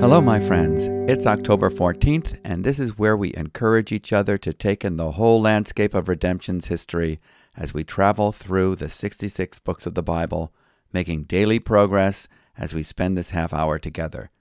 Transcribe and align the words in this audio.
Hello, 0.00 0.20
my 0.20 0.40
friends. 0.40 0.88
It's 1.08 1.24
October 1.24 1.70
14th, 1.70 2.36
and 2.44 2.64
this 2.64 2.80
is 2.80 2.98
where 2.98 3.16
we 3.16 3.32
encourage 3.34 3.92
each 3.92 4.12
other 4.12 4.36
to 4.38 4.52
take 4.52 4.84
in 4.84 4.96
the 4.96 5.12
whole 5.12 5.40
landscape 5.40 5.94
of 5.94 6.08
redemption's 6.08 6.66
history 6.66 7.20
as 7.56 7.72
we 7.72 7.84
travel 7.84 8.32
through 8.32 8.74
the 8.74 8.88
66 8.88 9.60
books 9.60 9.86
of 9.86 9.94
the 9.94 10.02
Bible, 10.02 10.52
making 10.92 11.22
daily 11.24 11.60
progress 11.60 12.26
as 12.58 12.74
we 12.74 12.82
spend 12.82 13.16
this 13.16 13.30
half 13.30 13.54
hour 13.54 13.78
together. 13.78 14.32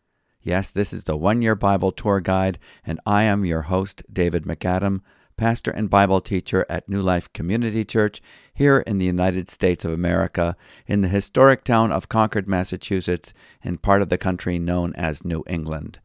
Yes, 0.41 0.71
this 0.71 0.91
is 0.91 1.03
the 1.03 1.15
One 1.15 1.43
Year 1.43 1.53
Bible 1.53 1.91
Tour 1.91 2.19
Guide, 2.19 2.57
and 2.83 2.99
I 3.05 3.25
am 3.25 3.45
your 3.45 3.61
host, 3.61 4.01
David 4.11 4.45
MacAdam, 4.45 5.01
pastor 5.39 5.71
and 5.71 5.89
Bible 5.89 6.19
teacher 6.19 6.65
at 6.67 6.89
New 6.89 7.01
Life 7.01 7.31
Community 7.31 7.85
Church 7.85 8.21
here 8.53 8.79
in 8.79 8.97
the 8.97 9.05
United 9.05 9.49
States 9.49 9.85
of 9.85 9.93
America, 9.93 10.57
in 10.85 10.99
the 10.99 11.07
historic 11.07 11.63
town 11.63 11.93
of 11.93 12.09
Concord, 12.09 12.45
Massachusetts, 12.45 13.33
in 13.63 13.77
part 13.77 14.01
of 14.01 14.09
the 14.09 14.17
country 14.17 14.59
known 14.59 14.93
as 14.95 15.23
New 15.23 15.45
England. 15.47 15.99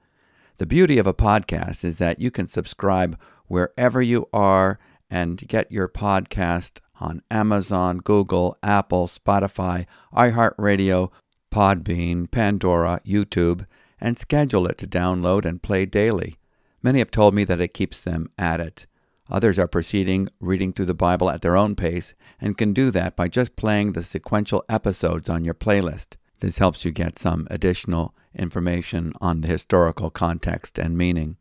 The 0.58 0.66
beauty 0.66 0.98
of 0.98 1.08
a 1.08 1.12
podcast 1.12 1.82
is 1.84 1.98
that 1.98 2.20
you 2.20 2.30
can 2.30 2.46
subscribe 2.46 3.18
wherever 3.48 4.00
you 4.00 4.28
are 4.32 4.78
and 5.10 5.36
get 5.48 5.72
your 5.72 5.88
podcast 5.88 6.78
on 7.00 7.20
Amazon, 7.28 7.98
Google, 7.98 8.56
Apple, 8.62 9.08
Spotify, 9.08 9.84
iHeartRadio, 10.14 11.10
Podbean, 11.50 12.30
Pandora, 12.30 13.00
YouTube, 13.04 13.66
and 14.00 14.16
schedule 14.16 14.68
it 14.68 14.78
to 14.78 14.86
download 14.86 15.44
and 15.44 15.60
play 15.60 15.86
daily. 15.86 16.36
Many 16.84 17.00
have 17.00 17.10
told 17.10 17.34
me 17.34 17.42
that 17.42 17.60
it 17.60 17.74
keeps 17.74 18.04
them 18.04 18.30
at 18.38 18.60
it. 18.60 18.86
Others 19.30 19.58
are 19.58 19.66
proceeding, 19.66 20.28
reading 20.40 20.72
through 20.72 20.86
the 20.86 20.94
Bible 20.94 21.30
at 21.30 21.42
their 21.42 21.56
own 21.56 21.74
pace, 21.74 22.14
and 22.40 22.58
can 22.58 22.72
do 22.72 22.90
that 22.90 23.16
by 23.16 23.28
just 23.28 23.56
playing 23.56 23.92
the 23.92 24.02
sequential 24.02 24.64
episodes 24.68 25.28
on 25.28 25.44
your 25.44 25.54
playlist. 25.54 26.16
This 26.40 26.58
helps 26.58 26.84
you 26.84 26.90
get 26.90 27.18
some 27.18 27.46
additional 27.50 28.14
information 28.34 29.12
on 29.20 29.40
the 29.40 29.48
historical 29.48 30.10
context 30.10 30.78
and 30.78 30.98
meaning. 30.98 31.36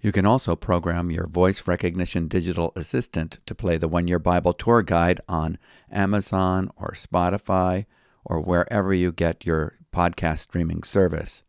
You 0.00 0.12
can 0.12 0.26
also 0.26 0.54
program 0.54 1.10
your 1.10 1.26
voice 1.26 1.66
recognition 1.66 2.28
digital 2.28 2.72
assistant 2.76 3.38
to 3.46 3.54
play 3.54 3.78
the 3.78 3.88
One 3.88 4.06
Year 4.06 4.18
Bible 4.18 4.52
Tour 4.52 4.82
Guide 4.82 5.20
on 5.28 5.58
Amazon 5.90 6.70
or 6.76 6.92
Spotify 6.92 7.86
or 8.24 8.40
wherever 8.40 8.92
you 8.92 9.12
get 9.12 9.46
your 9.46 9.78
podcast 9.92 10.40
streaming 10.40 10.82
service. 10.82 11.42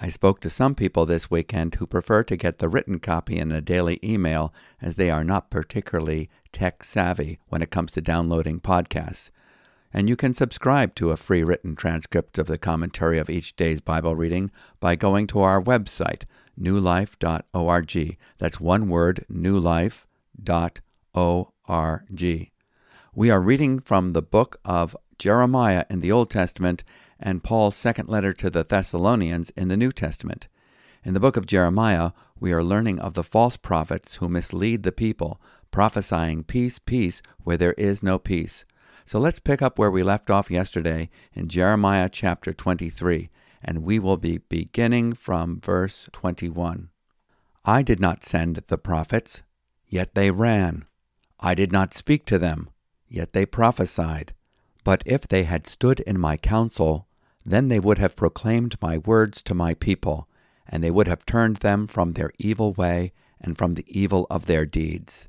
I 0.00 0.10
spoke 0.10 0.40
to 0.40 0.50
some 0.50 0.76
people 0.76 1.06
this 1.06 1.28
weekend 1.28 1.74
who 1.74 1.86
prefer 1.86 2.22
to 2.24 2.36
get 2.36 2.58
the 2.58 2.68
written 2.68 3.00
copy 3.00 3.36
in 3.36 3.50
a 3.50 3.60
daily 3.60 3.98
email 4.02 4.54
as 4.80 4.94
they 4.94 5.10
are 5.10 5.24
not 5.24 5.50
particularly 5.50 6.30
tech 6.52 6.84
savvy 6.84 7.40
when 7.48 7.62
it 7.62 7.72
comes 7.72 7.90
to 7.92 8.00
downloading 8.00 8.60
podcasts. 8.60 9.30
And 9.92 10.08
you 10.08 10.14
can 10.14 10.34
subscribe 10.34 10.94
to 10.96 11.10
a 11.10 11.16
free 11.16 11.42
written 11.42 11.74
transcript 11.74 12.38
of 12.38 12.46
the 12.46 12.58
commentary 12.58 13.18
of 13.18 13.28
each 13.28 13.56
day's 13.56 13.80
Bible 13.80 14.14
reading 14.14 14.52
by 14.78 14.94
going 14.94 15.26
to 15.28 15.40
our 15.40 15.60
website, 15.60 16.22
newlife.org. 16.60 18.18
That's 18.38 18.60
one 18.60 18.88
word, 18.88 19.24
newlife.org. 19.28 20.04
We 23.14 23.30
are 23.30 23.40
reading 23.40 23.80
from 23.80 24.10
the 24.10 24.22
book 24.22 24.60
of 24.64 24.96
Jeremiah 25.18 25.84
in 25.90 26.00
the 26.00 26.12
Old 26.12 26.30
Testament 26.30 26.84
and 27.20 27.42
Paul's 27.42 27.76
second 27.76 28.08
letter 28.08 28.32
to 28.32 28.50
the 28.50 28.64
Thessalonians 28.64 29.50
in 29.50 29.68
the 29.68 29.76
New 29.76 29.92
Testament. 29.92 30.48
In 31.04 31.14
the 31.14 31.20
book 31.20 31.36
of 31.36 31.46
Jeremiah, 31.46 32.12
we 32.38 32.52
are 32.52 32.62
learning 32.62 32.98
of 32.98 33.14
the 33.14 33.24
false 33.24 33.56
prophets 33.56 34.16
who 34.16 34.28
mislead 34.28 34.82
the 34.82 34.92
people, 34.92 35.40
prophesying 35.70 36.44
peace, 36.44 36.78
peace, 36.78 37.22
where 37.42 37.56
there 37.56 37.74
is 37.74 38.02
no 38.02 38.18
peace. 38.18 38.64
So 39.04 39.18
let's 39.18 39.40
pick 39.40 39.62
up 39.62 39.78
where 39.78 39.90
we 39.90 40.02
left 40.02 40.28
off 40.30 40.50
yesterday 40.50 41.08
in 41.32 41.48
Jeremiah 41.48 42.08
chapter 42.10 42.52
23, 42.52 43.30
and 43.62 43.82
we 43.82 43.98
will 43.98 44.18
be 44.18 44.38
beginning 44.38 45.14
from 45.14 45.60
verse 45.60 46.08
21. 46.12 46.90
I 47.64 47.82
did 47.82 48.00
not 48.00 48.22
send 48.22 48.56
the 48.68 48.78
prophets, 48.78 49.42
yet 49.86 50.14
they 50.14 50.30
ran. 50.30 50.84
I 51.40 51.54
did 51.54 51.72
not 51.72 51.94
speak 51.94 52.24
to 52.26 52.38
them, 52.38 52.68
yet 53.08 53.32
they 53.32 53.46
prophesied. 53.46 54.34
But 54.84 55.02
if 55.06 55.26
they 55.26 55.44
had 55.44 55.66
stood 55.66 56.00
in 56.00 56.18
my 56.18 56.36
counsel, 56.36 57.07
then 57.50 57.68
they 57.68 57.80
would 57.80 57.98
have 57.98 58.16
proclaimed 58.16 58.76
my 58.80 58.98
words 58.98 59.42
to 59.42 59.54
my 59.54 59.74
people, 59.74 60.28
and 60.66 60.82
they 60.82 60.90
would 60.90 61.08
have 61.08 61.24
turned 61.24 61.56
them 61.58 61.86
from 61.86 62.12
their 62.12 62.30
evil 62.38 62.72
way 62.72 63.12
and 63.40 63.56
from 63.56 63.74
the 63.74 63.84
evil 63.88 64.26
of 64.30 64.46
their 64.46 64.66
deeds. 64.66 65.28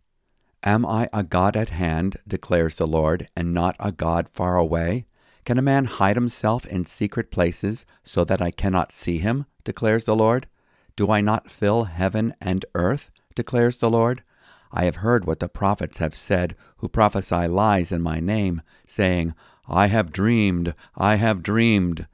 Am 0.63 0.85
I 0.85 1.09
a 1.13 1.23
God 1.23 1.55
at 1.55 1.69
hand, 1.69 2.17
declares 2.27 2.75
the 2.75 2.87
Lord, 2.87 3.27
and 3.35 3.53
not 3.53 3.75
a 3.79 3.91
God 3.91 4.27
far 4.29 4.57
away? 4.57 5.05
Can 5.45 5.57
a 5.57 5.61
man 5.61 5.85
hide 5.85 6.17
himself 6.17 6.65
in 6.65 6.85
secret 6.85 7.31
places 7.31 7.85
so 8.03 8.23
that 8.25 8.41
I 8.41 8.51
cannot 8.51 8.93
see 8.93 9.19
him, 9.19 9.45
declares 9.63 10.03
the 10.03 10.15
Lord? 10.15 10.47
Do 10.95 11.09
I 11.11 11.21
not 11.21 11.49
fill 11.49 11.85
heaven 11.85 12.33
and 12.41 12.65
earth, 12.75 13.09
declares 13.35 13.77
the 13.77 13.89
Lord? 13.89 14.23
I 14.71 14.83
have 14.83 14.97
heard 14.97 15.25
what 15.25 15.39
the 15.39 15.47
prophets 15.47 15.99
have 15.99 16.13
said 16.13 16.55
who 16.77 16.89
prophesy 16.89 17.47
lies 17.47 17.91
in 17.91 18.01
my 18.01 18.19
name, 18.19 18.61
saying, 18.85 19.33
I 19.71 19.85
have 19.85 20.11
dreamed, 20.11 20.73
I 20.95 21.15
have 21.15 21.43
dreamed. 21.43 22.07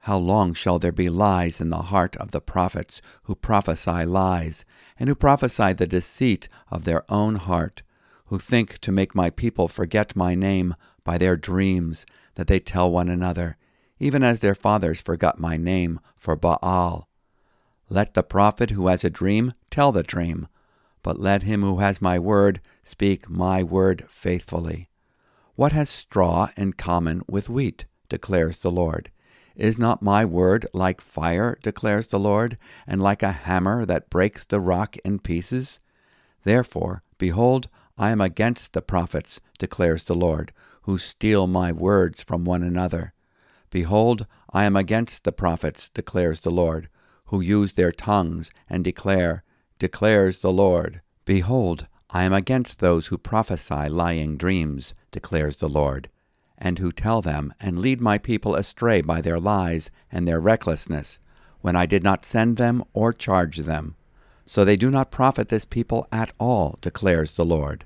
How 0.00 0.18
long 0.18 0.52
shall 0.52 0.78
there 0.78 0.92
be 0.92 1.08
lies 1.08 1.58
in 1.58 1.70
the 1.70 1.84
heart 1.84 2.14
of 2.16 2.30
the 2.30 2.42
prophets 2.42 3.00
who 3.22 3.34
prophesy 3.34 4.04
lies, 4.04 4.66
and 4.98 5.08
who 5.08 5.14
prophesy 5.14 5.72
the 5.72 5.86
deceit 5.86 6.50
of 6.70 6.84
their 6.84 7.10
own 7.10 7.36
heart, 7.36 7.82
who 8.28 8.38
think 8.38 8.78
to 8.80 8.92
make 8.92 9.14
my 9.14 9.30
people 9.30 9.66
forget 9.66 10.14
my 10.14 10.34
name 10.34 10.74
by 11.02 11.16
their 11.16 11.38
dreams 11.38 12.04
that 12.34 12.48
they 12.48 12.60
tell 12.60 12.90
one 12.90 13.08
another, 13.08 13.56
even 13.98 14.22
as 14.22 14.40
their 14.40 14.54
fathers 14.54 15.00
forgot 15.00 15.40
my 15.40 15.56
name 15.56 16.00
for 16.18 16.36
Baal? 16.36 17.08
Let 17.88 18.12
the 18.12 18.22
prophet 18.22 18.72
who 18.72 18.88
has 18.88 19.04
a 19.04 19.10
dream 19.10 19.54
tell 19.70 19.90
the 19.90 20.02
dream, 20.02 20.48
but 21.02 21.18
let 21.18 21.44
him 21.44 21.62
who 21.62 21.78
has 21.78 22.02
my 22.02 22.18
word 22.18 22.60
speak 22.84 23.30
my 23.30 23.62
word 23.62 24.04
faithfully. 24.10 24.89
What 25.60 25.72
has 25.72 25.90
straw 25.90 26.48
in 26.56 26.72
common 26.72 27.20
with 27.28 27.50
wheat? 27.50 27.84
declares 28.08 28.60
the 28.60 28.70
Lord. 28.70 29.10
Is 29.54 29.78
not 29.78 30.00
my 30.00 30.24
word 30.24 30.64
like 30.72 31.02
fire, 31.02 31.58
declares 31.62 32.06
the 32.06 32.18
Lord, 32.18 32.56
and 32.86 33.02
like 33.02 33.22
a 33.22 33.32
hammer 33.32 33.84
that 33.84 34.08
breaks 34.08 34.46
the 34.46 34.58
rock 34.58 34.96
in 35.04 35.18
pieces? 35.18 35.78
Therefore, 36.44 37.02
behold, 37.18 37.68
I 37.98 38.08
am 38.08 38.22
against 38.22 38.72
the 38.72 38.80
prophets, 38.80 39.38
declares 39.58 40.04
the 40.04 40.14
Lord, 40.14 40.54
who 40.84 40.96
steal 40.96 41.46
my 41.46 41.72
words 41.72 42.22
from 42.22 42.46
one 42.46 42.62
another. 42.62 43.12
Behold, 43.68 44.26
I 44.54 44.64
am 44.64 44.76
against 44.76 45.24
the 45.24 45.30
prophets, 45.30 45.90
declares 45.90 46.40
the 46.40 46.50
Lord, 46.50 46.88
who 47.26 47.42
use 47.42 47.74
their 47.74 47.92
tongues 47.92 48.50
and 48.66 48.82
declare, 48.82 49.44
declares 49.78 50.38
the 50.38 50.52
Lord. 50.52 51.02
Behold, 51.26 51.86
I 52.12 52.24
am 52.24 52.32
against 52.32 52.80
those 52.80 53.06
who 53.06 53.18
prophesy 53.18 53.88
lying 53.88 54.36
dreams, 54.36 54.94
declares 55.12 55.58
the 55.58 55.68
Lord, 55.68 56.08
and 56.58 56.80
who 56.80 56.90
tell 56.90 57.22
them 57.22 57.54
and 57.60 57.78
lead 57.78 58.00
my 58.00 58.18
people 58.18 58.56
astray 58.56 59.00
by 59.00 59.20
their 59.20 59.38
lies 59.38 59.92
and 60.10 60.26
their 60.26 60.40
recklessness, 60.40 61.20
when 61.60 61.76
I 61.76 61.86
did 61.86 62.02
not 62.02 62.24
send 62.24 62.56
them 62.56 62.82
or 62.92 63.12
charge 63.12 63.58
them. 63.58 63.94
So 64.44 64.64
they 64.64 64.76
do 64.76 64.90
not 64.90 65.12
profit 65.12 65.50
this 65.50 65.64
people 65.64 66.08
at 66.10 66.32
all, 66.40 66.78
declares 66.80 67.36
the 67.36 67.44
Lord. 67.44 67.84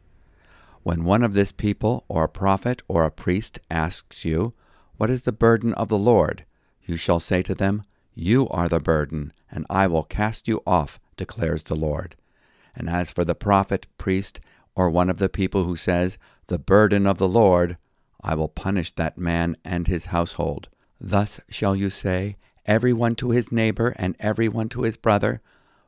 When 0.82 1.04
one 1.04 1.22
of 1.22 1.34
this 1.34 1.52
people, 1.52 2.04
or 2.08 2.24
a 2.24 2.28
prophet, 2.28 2.82
or 2.88 3.04
a 3.04 3.10
priest, 3.10 3.58
asks 3.70 4.24
you, 4.24 4.54
What 4.96 5.10
is 5.10 5.24
the 5.24 5.32
burden 5.32 5.74
of 5.74 5.88
the 5.88 5.98
Lord? 5.98 6.46
you 6.82 6.96
shall 6.96 7.20
say 7.20 7.42
to 7.42 7.54
them, 7.54 7.82
You 8.14 8.48
are 8.48 8.70
the 8.70 8.80
burden, 8.80 9.34
and 9.50 9.66
I 9.68 9.86
will 9.86 10.02
cast 10.02 10.48
you 10.48 10.62
off, 10.66 10.98
declares 11.16 11.64
the 11.64 11.76
Lord. 11.76 12.16
And 12.74 12.88
as 12.88 13.10
for 13.10 13.24
the 13.24 13.34
prophet, 13.34 13.86
priest, 13.98 14.40
or 14.74 14.90
one 14.90 15.08
of 15.08 15.18
the 15.18 15.28
people 15.28 15.64
who 15.64 15.76
says, 15.76 16.18
The 16.48 16.58
burden 16.58 17.06
of 17.06 17.18
the 17.18 17.28
Lord, 17.28 17.76
I 18.22 18.34
will 18.34 18.48
punish 18.48 18.92
that 18.94 19.18
man 19.18 19.56
and 19.64 19.86
his 19.86 20.06
household. 20.06 20.68
Thus 21.00 21.40
shall 21.48 21.76
you 21.76 21.90
say, 21.90 22.36
Every 22.66 22.92
one 22.92 23.14
to 23.16 23.30
his 23.30 23.52
neighbor, 23.52 23.94
and 23.96 24.16
every 24.18 24.48
one 24.48 24.68
to 24.70 24.82
his 24.82 24.96
brother, 24.96 25.42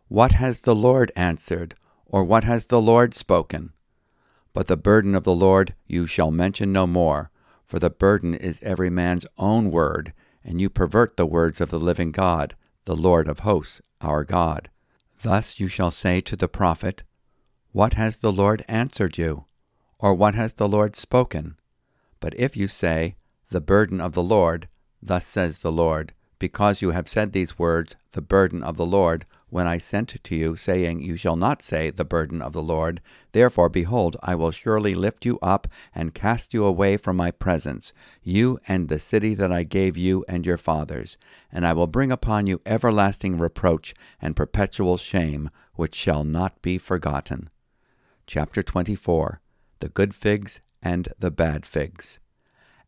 What 0.09 0.33
has 0.33 0.61
the 0.61 0.75
Lord 0.75 1.11
answered? 1.17 1.75
Or 2.07 2.23
what 2.23 2.45
has 2.45 2.67
the 2.67 2.81
Lord 2.81 3.15
spoken? 3.15 3.73
But 4.53 4.69
the 4.69 4.77
burden 4.77 5.15
of 5.15 5.25
the 5.25 5.35
Lord 5.35 5.75
you 5.87 6.07
shall 6.07 6.31
mention 6.31 6.73
no 6.73 6.87
more, 6.87 7.31
for 7.67 7.79
the 7.79 7.91
burden 7.91 8.35
is 8.35 8.63
every 8.63 8.91
man's 8.91 9.27
own 9.37 9.71
word, 9.71 10.13
and 10.45 10.61
you 10.61 10.71
pervert 10.71 11.17
the 11.17 11.27
words 11.27 11.61
of 11.61 11.71
the 11.71 11.81
living 11.81 12.13
God, 12.13 12.55
the 12.85 12.95
Lord 12.95 13.29
of 13.29 13.41
hosts, 13.41 13.81
our 14.01 14.23
God. 14.23 14.71
Thus 15.23 15.59
you 15.59 15.69
shall 15.69 15.91
say 15.91 16.21
to 16.23 16.37
the 16.37 16.49
prophet, 16.49 17.03
What 17.73 17.95
has 17.95 18.19
the 18.19 18.33
Lord 18.33 18.65
answered 18.69 19.17
you? 19.17 19.47
Or 19.99 20.15
what 20.15 20.35
has 20.35 20.55
the 20.55 20.69
Lord 20.69 20.95
spoken? 20.97 21.57
But 22.21 22.39
if 22.39 22.57
you 22.57 22.69
say, 22.69 23.17
The 23.51 23.61
burden 23.61 24.01
of 24.01 24.13
the 24.13 24.23
Lord, 24.23 24.69
thus 25.03 25.27
says 25.27 25.59
the 25.59 25.73
Lord, 25.73 26.13
because 26.39 26.83
you 26.83 26.91
have 26.91 27.09
said 27.09 27.33
these 27.33 27.59
words, 27.59 27.97
the 28.13 28.21
burden 28.21 28.63
of 28.63 28.77
the 28.77 28.87
Lord, 28.87 29.25
when 29.49 29.67
I 29.67 29.79
sent 29.79 30.23
to 30.23 30.35
you, 30.35 30.57
saying, 30.57 31.01
You 31.01 31.17
shall 31.17 31.37
not 31.37 31.63
say, 31.63 31.91
The 31.91 32.05
burden 32.05 32.43
of 32.43 32.53
the 32.53 32.63
Lord. 32.63 33.01
Therefore, 33.33 33.69
behold, 33.69 34.17
I 34.23 34.35
will 34.35 34.51
surely 34.51 34.95
lift 34.95 35.25
you 35.25 35.39
up 35.41 35.69
and 35.95 36.15
cast 36.15 36.53
you 36.53 36.65
away 36.65 36.97
from 36.97 37.17
my 37.17 37.31
presence, 37.31 37.93
you 38.23 38.59
and 38.67 38.89
the 38.89 38.99
city 38.99 39.35
that 39.35 39.53
I 39.53 39.63
gave 39.63 39.97
you 39.97 40.25
and 40.29 40.45
your 40.45 40.57
fathers. 40.57 41.17
And 41.53 41.65
I 41.65 41.73
will 41.73 41.87
bring 41.87 42.11
upon 42.11 42.47
you 42.47 42.61
everlasting 42.67 43.39
reproach 43.39 43.95
and 44.21 44.35
perpetual 44.35 44.97
shame, 44.97 45.51
which 45.75 45.95
shall 45.95 46.25
not 46.25 46.61
be 46.61 46.77
forgotten. 46.77 47.49
Chapter 48.27 48.63
24 48.63 49.41
The 49.79 49.89
Good 49.89 50.15
Figs 50.15 50.61
and 50.83 51.09
the 51.19 51.31
Bad 51.31 51.65
Figs. 51.65 52.19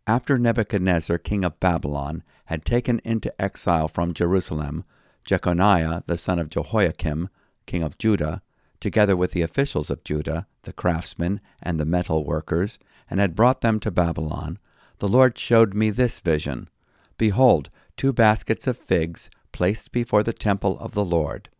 After 0.09 0.39
Nebuchadnezzar, 0.39 1.19
king 1.19 1.45
of 1.45 1.61
Babylon, 1.61 2.25
had 2.47 2.65
taken 2.65 2.99
into 3.05 3.33
exile 3.41 3.89
from 3.89 4.15
Jerusalem, 4.15 4.85
Jeconiah, 5.29 6.05
the 6.07 6.17
son 6.17 6.39
of 6.39 6.49
Jehoiakim, 6.49 7.29
king 7.67 7.83
of 7.83 7.99
Judah, 7.99 8.41
together 8.81 9.15
with 9.15 9.33
the 9.33 9.43
officials 9.43 9.91
of 9.91 10.03
Judah, 10.03 10.47
the 10.63 10.73
craftsmen, 10.73 11.43
and 11.63 11.79
the 11.79 11.85
metal 11.85 12.25
workers, 12.25 12.79
and 13.11 13.21
had 13.21 13.37
brought 13.37 13.61
them 13.61 13.79
to 13.81 13.91
Babylon, 13.91 14.59
the 15.01 15.09
Lord 15.09 15.37
showed 15.37 15.75
me 15.75 15.91
this 15.91 16.21
vision. 16.21 16.71
Behold, 17.19 17.69
two 17.95 18.15
baskets 18.15 18.67
of 18.67 18.79
figs 18.79 19.29
placed 19.53 19.93
before 19.93 20.23
the 20.23 20.33
temple 20.33 20.79
of 20.79 20.95
the 20.95 21.05
Lord. 21.05 21.51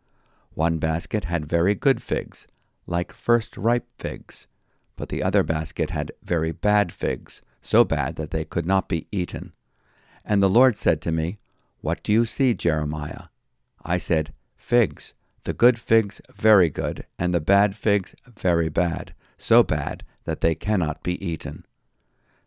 One 0.55 0.79
basket 0.79 1.25
had 1.25 1.45
very 1.45 1.75
good 1.75 2.01
figs, 2.03 2.47
like 2.87 3.13
first 3.13 3.59
ripe 3.59 3.87
figs, 3.99 4.47
but 4.97 5.11
the 5.11 5.23
other 5.23 5.43
basket 5.43 5.91
had 5.91 6.13
very 6.23 6.53
bad 6.53 6.91
figs, 6.91 7.43
so 7.61 7.85
bad 7.85 8.17
that 8.17 8.31
they 8.31 8.47
could 8.47 8.65
not 8.65 8.89
be 8.89 9.07
eaten. 9.13 9.53
And 10.25 10.43
the 10.43 10.49
Lord 10.49 10.79
said 10.79 11.03
to 11.03 11.13
me, 11.13 11.37
What 11.83 12.03
do 12.03 12.15
you 12.15 12.25
see, 12.25 12.55
Jeremiah? 12.55 13.25
I 13.89 13.97
said, 13.97 14.35
Figs, 14.59 15.15
the 15.45 15.55
good 15.55 15.79
figs 15.79 16.21
very 16.31 16.69
good, 16.69 17.07
and 17.19 17.33
the 17.33 17.41
bad 17.41 17.75
figs 17.75 18.15
very 18.27 18.69
bad, 18.69 19.15
so 19.39 19.63
bad 19.63 20.05
that 20.25 20.41
they 20.41 20.55
cannot 20.55 21.03
be 21.03 21.25
eaten. 21.27 21.65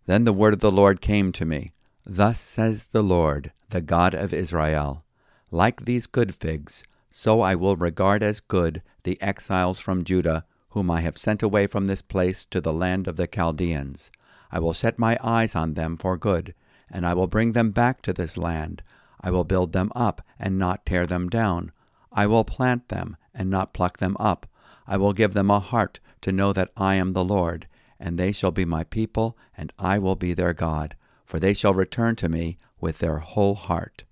Then 0.05 0.23
the 0.23 0.33
word 0.33 0.53
of 0.53 0.59
the 0.59 0.71
Lord 0.71 1.01
came 1.01 1.31
to 1.31 1.43
me 1.43 1.71
Thus 2.05 2.39
says 2.39 2.89
the 2.89 3.01
Lord, 3.01 3.53
the 3.71 3.81
God 3.81 4.13
of 4.13 4.35
Israel 4.35 5.03
Like 5.49 5.85
these 5.85 6.05
good 6.05 6.35
figs, 6.35 6.83
so 7.09 7.41
I 7.41 7.55
will 7.55 7.75
regard 7.75 8.21
as 8.21 8.39
good 8.39 8.83
the 9.01 9.19
exiles 9.19 9.79
from 9.79 10.03
Judah, 10.03 10.45
whom 10.69 10.91
I 10.91 11.01
have 11.01 11.17
sent 11.17 11.41
away 11.41 11.65
from 11.65 11.85
this 11.85 12.03
place 12.03 12.45
to 12.51 12.61
the 12.61 12.71
land 12.71 13.07
of 13.07 13.15
the 13.15 13.25
Chaldeans. 13.25 14.11
I 14.51 14.59
will 14.59 14.75
set 14.75 14.99
my 14.99 15.17
eyes 15.23 15.55
on 15.55 15.73
them 15.73 15.97
for 15.97 16.17
good, 16.17 16.53
and 16.91 17.03
I 17.03 17.15
will 17.15 17.25
bring 17.25 17.53
them 17.53 17.71
back 17.71 18.03
to 18.03 18.13
this 18.13 18.38
land. 18.38 18.83
I 19.21 19.31
will 19.31 19.44
build 19.44 19.71
them 19.71 19.91
up 19.95 20.21
and 20.39 20.57
not 20.57 20.85
tear 20.85 21.06
them 21.06 21.29
down. 21.29 21.71
I 22.12 22.27
will 22.27 22.44
plant 22.44 22.89
them 22.89 23.18
and 23.33 23.50
not 23.50 23.73
pluck 23.73 23.97
them 23.97 24.18
up. 24.19 24.47
I 24.88 24.97
will 24.97 25.13
give 25.13 25.33
them 25.33 25.50
a 25.50 25.59
heart 25.59 26.00
to 26.21 26.31
know 26.31 26.51
that 26.53 26.71
I 26.75 26.95
am 26.95 27.13
the 27.13 27.23
Lord, 27.23 27.68
and 28.00 28.18
they 28.18 28.31
shall 28.31 28.51
be 28.51 28.65
my 28.65 28.83
people, 28.83 29.38
and 29.56 29.71
I 29.79 30.00
will 30.00 30.15
be 30.15 30.33
their 30.33 30.53
God, 30.53 30.95
for 31.25 31.39
they 31.39 31.53
shall 31.53 31.73
return 31.73 32.15
to 32.18 32.29
me 32.29 32.57
with 32.79 33.00
their 33.00 33.19
whole 33.19 33.56
heart. 33.56 34.03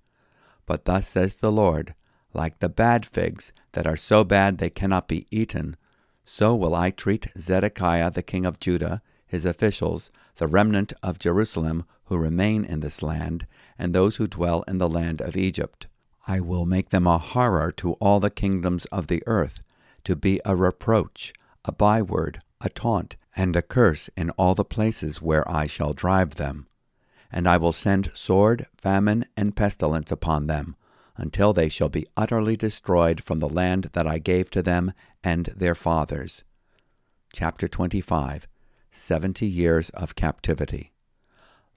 But 0.65 0.85
thus 0.85 1.07
says 1.07 1.35
the 1.35 1.51
Lord, 1.51 1.95
like 2.33 2.59
the 2.59 2.69
bad 2.69 3.05
figs 3.05 3.51
that 3.73 3.87
are 3.87 3.97
so 3.97 4.23
bad 4.23 4.57
they 4.57 4.69
cannot 4.69 5.07
be 5.07 5.25
eaten, 5.31 5.75
so 6.23 6.55
will 6.55 6.75
I 6.75 6.91
treat 6.91 7.27
Zedekiah 7.37 8.11
the 8.11 8.21
king 8.21 8.45
of 8.45 8.59
Judah, 8.59 9.01
his 9.29 9.45
officials, 9.45 10.09
the 10.37 10.47
remnant 10.47 10.91
of 11.03 11.19
Jerusalem 11.19 11.85
who 12.05 12.17
remain 12.17 12.65
in 12.65 12.79
this 12.79 13.03
land, 13.03 13.45
and 13.77 13.93
those 13.93 14.15
who 14.15 14.27
dwell 14.27 14.63
in 14.67 14.79
the 14.79 14.89
land 14.89 15.21
of 15.21 15.37
Egypt. 15.37 15.87
I 16.27 16.39
will 16.39 16.65
make 16.65 16.89
them 16.89 17.05
a 17.05 17.19
horror 17.19 17.71
to 17.73 17.93
all 17.93 18.19
the 18.19 18.31
kingdoms 18.31 18.85
of 18.85 19.07
the 19.07 19.23
earth, 19.27 19.59
to 20.03 20.15
be 20.15 20.41
a 20.43 20.55
reproach, 20.55 21.31
a 21.63 21.71
byword, 21.71 22.39
a 22.59 22.69
taunt, 22.69 23.15
and 23.35 23.55
a 23.55 23.61
curse 23.61 24.09
in 24.17 24.31
all 24.31 24.55
the 24.55 24.65
places 24.65 25.21
where 25.21 25.49
I 25.49 25.67
shall 25.67 25.93
drive 25.93 26.35
them. 26.35 26.67
And 27.31 27.47
I 27.47 27.57
will 27.57 27.71
send 27.71 28.11
sword, 28.15 28.65
famine, 28.75 29.25
and 29.37 29.55
pestilence 29.55 30.11
upon 30.11 30.47
them, 30.47 30.75
until 31.15 31.53
they 31.53 31.69
shall 31.69 31.89
be 31.89 32.07
utterly 32.17 32.57
destroyed 32.57 33.21
from 33.21 33.37
the 33.37 33.49
land 33.49 33.89
that 33.93 34.07
I 34.07 34.17
gave 34.17 34.49
to 34.51 34.63
them 34.63 34.93
and 35.23 35.45
their 35.55 35.75
fathers. 35.75 36.43
Chapter 37.31 37.67
25 37.67 38.47
Seventy 38.91 39.45
Years 39.45 39.89
of 39.91 40.15
Captivity. 40.15 40.91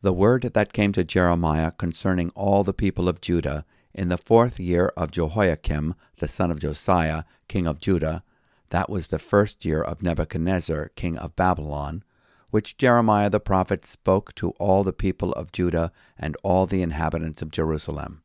The 0.01 0.13
word 0.13 0.51
that 0.55 0.73
came 0.73 0.93
to 0.93 1.05
Jeremiah 1.05 1.71
concerning 1.71 2.31
all 2.31 2.65
the 2.65 2.73
people 2.73 3.09
of 3.09 3.21
Judah 3.21 3.65
in 3.95 4.09
the 4.09 4.17
fourth 4.17 4.59
year 4.59 4.93
of 4.97 5.11
Jehoiakim, 5.11 5.95
the 6.19 6.29
son 6.29 6.51
of 6.51 6.61
Josiah, 6.61 7.25
king 7.49 7.67
of 7.67 7.81
Judah, 7.81 8.25
that 8.71 8.89
was 8.89 9.09
the 9.09 9.19
first 9.19 9.65
year 9.65 9.83
of 9.83 10.03
Nebuchadnezzar, 10.03 10.91
king 10.97 11.19
of 11.19 11.37
Babylon, 11.37 12.03
which 12.51 12.79
Jeremiah 12.79 13.29
the 13.29 13.41
prophet 13.41 13.87
spoke 13.87 14.35
to 14.37 14.51
all 14.53 14.83
the 14.83 14.93
people 14.93 15.33
of 15.33 15.53
Judah 15.53 15.93
and 16.19 16.37
all 16.43 16.67
the 16.67 16.83
inhabitants 16.83 17.43
of 17.43 17.51
Jerusalem. 17.51 18.23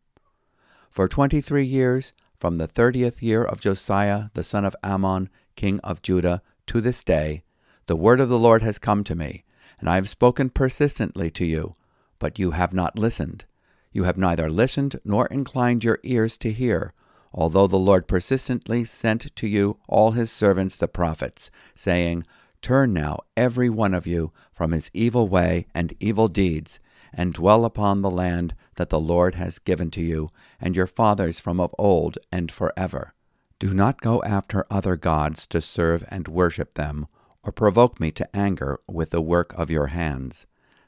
For 0.89 1.07
twenty 1.07 1.41
three 1.41 1.65
years, 1.65 2.13
from 2.39 2.55
the 2.55 2.67
thirtieth 2.67 3.21
year 3.21 3.43
of 3.43 3.59
Josiah 3.59 4.29
the 4.33 4.43
son 4.43 4.63
of 4.63 4.75
Ammon, 4.81 5.29
king 5.55 5.79
of 5.81 6.01
Judah, 6.01 6.41
to 6.67 6.81
this 6.81 7.03
day, 7.03 7.43
the 7.87 7.95
word 7.95 8.19
of 8.19 8.29
the 8.29 8.37
Lord 8.37 8.63
has 8.63 8.79
come 8.79 9.03
to 9.05 9.15
me, 9.15 9.43
and 9.79 9.89
I 9.89 9.95
have 9.95 10.09
spoken 10.09 10.49
persistently 10.49 11.31
to 11.31 11.45
you, 11.45 11.75
but 12.19 12.37
you 12.37 12.51
have 12.51 12.73
not 12.73 12.99
listened. 12.99 13.45
You 13.93 14.03
have 14.03 14.17
neither 14.17 14.49
listened 14.49 14.99
nor 15.05 15.25
inclined 15.27 15.83
your 15.83 15.99
ears 16.03 16.37
to 16.39 16.51
hear, 16.51 16.93
although 17.33 17.67
the 17.67 17.77
Lord 17.77 18.07
persistently 18.07 18.83
sent 18.83 19.33
to 19.35 19.47
you 19.47 19.77
all 19.87 20.11
his 20.11 20.31
servants 20.31 20.77
the 20.77 20.89
prophets, 20.89 21.49
saying, 21.75 22.25
Turn 22.61 22.91
now, 22.91 23.19
every 23.37 23.69
one 23.69 23.93
of 23.93 24.05
you, 24.05 24.33
from 24.51 24.71
his 24.71 24.91
evil 24.93 25.27
way 25.29 25.65
and 25.73 25.93
evil 25.99 26.27
deeds, 26.27 26.79
and 27.13 27.33
dwell 27.33 27.63
upon 27.63 28.01
the 28.01 28.11
land 28.11 28.53
that 28.75 28.89
the 28.89 28.99
Lord 28.99 29.35
has 29.35 29.59
given 29.59 29.91
to 29.91 30.01
you, 30.01 30.29
and 30.59 30.75
your 30.75 30.87
fathers 30.87 31.39
from 31.39 31.59
of 31.61 31.73
old 31.77 32.17
and 32.31 32.51
forever. 32.51 33.13
Do 33.59 33.73
not 33.73 34.01
go 34.01 34.21
after 34.23 34.65
other 34.69 34.97
gods 34.97 35.47
to 35.47 35.61
serve 35.61 36.03
and 36.09 36.27
worship 36.27 36.73
them, 36.73 37.07
or 37.43 37.51
provoke 37.51 37.99
me 37.99 38.11
to 38.11 38.35
anger 38.35 38.79
with 38.87 39.11
the 39.11 39.21
work 39.21 39.53
of 39.53 39.69
your 39.69 39.87
hands. 39.87 40.45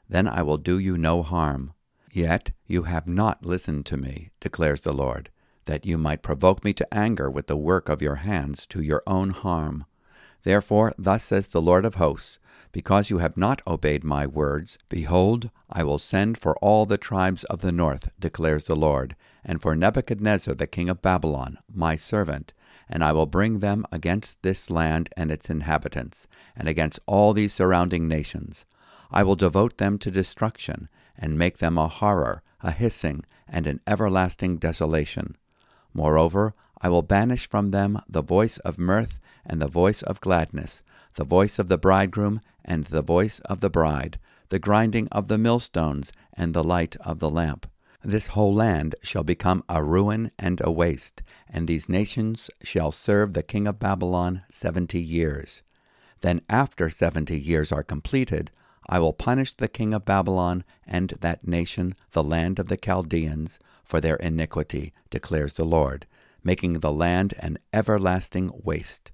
Then 0.08 0.28
I 0.28 0.42
will 0.42 0.58
do 0.58 0.78
you 0.78 0.98
no 0.98 1.22
harm. 1.22 1.72
Yet 2.12 2.50
you 2.66 2.82
have 2.84 3.06
not 3.06 3.44
listened 3.44 3.86
to 3.86 3.96
me, 3.96 4.30
declares 4.40 4.80
the 4.80 4.92
Lord, 4.92 5.30
that 5.66 5.86
you 5.86 5.96
might 5.96 6.22
provoke 6.22 6.64
me 6.64 6.72
to 6.74 6.94
anger 6.94 7.30
with 7.30 7.46
the 7.46 7.56
work 7.56 7.88
of 7.88 8.02
your 8.02 8.16
hands 8.16 8.66
to 8.66 8.82
your 8.82 9.02
own 9.06 9.30
harm. 9.30 9.84
Therefore, 10.42 10.94
thus 10.98 11.24
says 11.24 11.48
the 11.48 11.62
Lord 11.62 11.84
of 11.84 11.96
hosts, 11.96 12.38
because 12.72 13.10
you 13.10 13.18
have 13.18 13.36
not 13.36 13.62
obeyed 13.66 14.04
my 14.04 14.26
words, 14.26 14.78
behold, 14.88 15.50
I 15.68 15.82
will 15.82 15.98
send 15.98 16.38
for 16.38 16.56
all 16.58 16.86
the 16.86 16.98
tribes 16.98 17.44
of 17.44 17.60
the 17.60 17.72
north, 17.72 18.10
declares 18.18 18.64
the 18.64 18.76
Lord, 18.76 19.16
and 19.44 19.60
for 19.60 19.76
Nebuchadnezzar 19.76 20.54
the 20.54 20.66
king 20.66 20.88
of 20.88 21.02
Babylon, 21.02 21.58
my 21.72 21.96
servant, 21.96 22.52
and 22.90 23.04
I 23.04 23.12
will 23.12 23.26
bring 23.26 23.60
them 23.60 23.86
against 23.92 24.42
this 24.42 24.68
land 24.68 25.08
and 25.16 25.30
its 25.30 25.48
inhabitants, 25.48 26.26
and 26.56 26.68
against 26.68 26.98
all 27.06 27.32
these 27.32 27.54
surrounding 27.54 28.08
nations. 28.08 28.66
I 29.12 29.22
will 29.22 29.36
devote 29.36 29.78
them 29.78 29.96
to 29.98 30.10
destruction, 30.10 30.88
and 31.16 31.38
make 31.38 31.58
them 31.58 31.78
a 31.78 31.88
horror, 31.88 32.42
a 32.62 32.72
hissing, 32.72 33.24
and 33.48 33.66
an 33.66 33.80
everlasting 33.86 34.56
desolation. 34.58 35.36
Moreover, 35.94 36.54
I 36.82 36.88
will 36.88 37.02
banish 37.02 37.48
from 37.48 37.70
them 37.70 38.00
the 38.08 38.22
voice 38.22 38.58
of 38.58 38.78
mirth 38.78 39.20
and 39.46 39.62
the 39.62 39.68
voice 39.68 40.02
of 40.02 40.20
gladness, 40.20 40.82
the 41.14 41.24
voice 41.24 41.58
of 41.58 41.68
the 41.68 41.78
bridegroom 41.78 42.40
and 42.64 42.84
the 42.84 43.02
voice 43.02 43.38
of 43.40 43.60
the 43.60 43.70
bride, 43.70 44.18
the 44.48 44.58
grinding 44.58 45.06
of 45.08 45.28
the 45.28 45.38
millstones 45.38 46.12
and 46.34 46.54
the 46.54 46.64
light 46.64 46.96
of 46.96 47.20
the 47.20 47.30
lamp. 47.30 47.69
This 48.02 48.28
whole 48.28 48.54
land 48.54 48.94
shall 49.02 49.24
become 49.24 49.62
a 49.68 49.84
ruin 49.84 50.30
and 50.38 50.60
a 50.64 50.70
waste, 50.70 51.22
and 51.48 51.68
these 51.68 51.88
nations 51.88 52.50
shall 52.62 52.92
serve 52.92 53.34
the 53.34 53.42
king 53.42 53.66
of 53.66 53.78
Babylon 53.78 54.42
seventy 54.50 55.02
years. 55.02 55.62
Then, 56.22 56.40
after 56.48 56.88
seventy 56.88 57.38
years 57.38 57.70
are 57.70 57.82
completed, 57.82 58.50
I 58.88 58.98
will 59.00 59.12
punish 59.12 59.54
the 59.54 59.68
king 59.68 59.92
of 59.92 60.06
Babylon 60.06 60.64
and 60.86 61.10
that 61.20 61.46
nation, 61.46 61.94
the 62.12 62.24
land 62.24 62.58
of 62.58 62.68
the 62.68 62.78
Chaldeans, 62.78 63.58
for 63.84 64.00
their 64.00 64.16
iniquity, 64.16 64.94
declares 65.10 65.54
the 65.54 65.64
Lord, 65.64 66.06
making 66.42 66.74
the 66.74 66.92
land 66.92 67.34
an 67.38 67.58
everlasting 67.72 68.50
waste. 68.64 69.12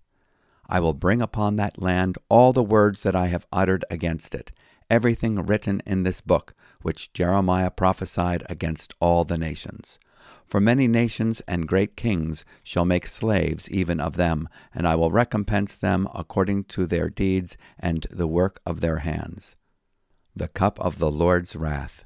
I 0.68 0.78
will 0.78 0.94
bring 0.94 1.20
upon 1.20 1.56
that 1.56 1.82
land 1.82 2.18
all 2.28 2.52
the 2.52 2.62
words 2.62 3.02
that 3.02 3.16
I 3.16 3.26
have 3.26 3.46
uttered 3.52 3.84
against 3.90 4.34
it, 4.34 4.52
everything 4.88 5.44
written 5.44 5.82
in 5.84 6.04
this 6.04 6.20
book, 6.20 6.54
which 6.86 7.12
Jeremiah 7.12 7.68
prophesied 7.68 8.44
against 8.48 8.94
all 9.00 9.24
the 9.24 9.36
nations. 9.36 9.98
For 10.46 10.60
many 10.60 10.86
nations 10.86 11.42
and 11.48 11.66
great 11.66 11.96
kings 11.96 12.44
shall 12.62 12.84
make 12.84 13.08
slaves 13.08 13.68
even 13.68 13.98
of 13.98 14.14
them, 14.14 14.48
and 14.72 14.86
I 14.86 14.94
will 14.94 15.10
recompense 15.10 15.74
them 15.74 16.08
according 16.14 16.62
to 16.66 16.86
their 16.86 17.10
deeds 17.10 17.56
and 17.76 18.06
the 18.08 18.28
work 18.28 18.60
of 18.64 18.80
their 18.80 18.98
hands. 18.98 19.56
The 20.36 20.46
cup 20.46 20.78
of 20.78 21.00
the 21.00 21.10
Lord's 21.10 21.56
wrath. 21.56 22.04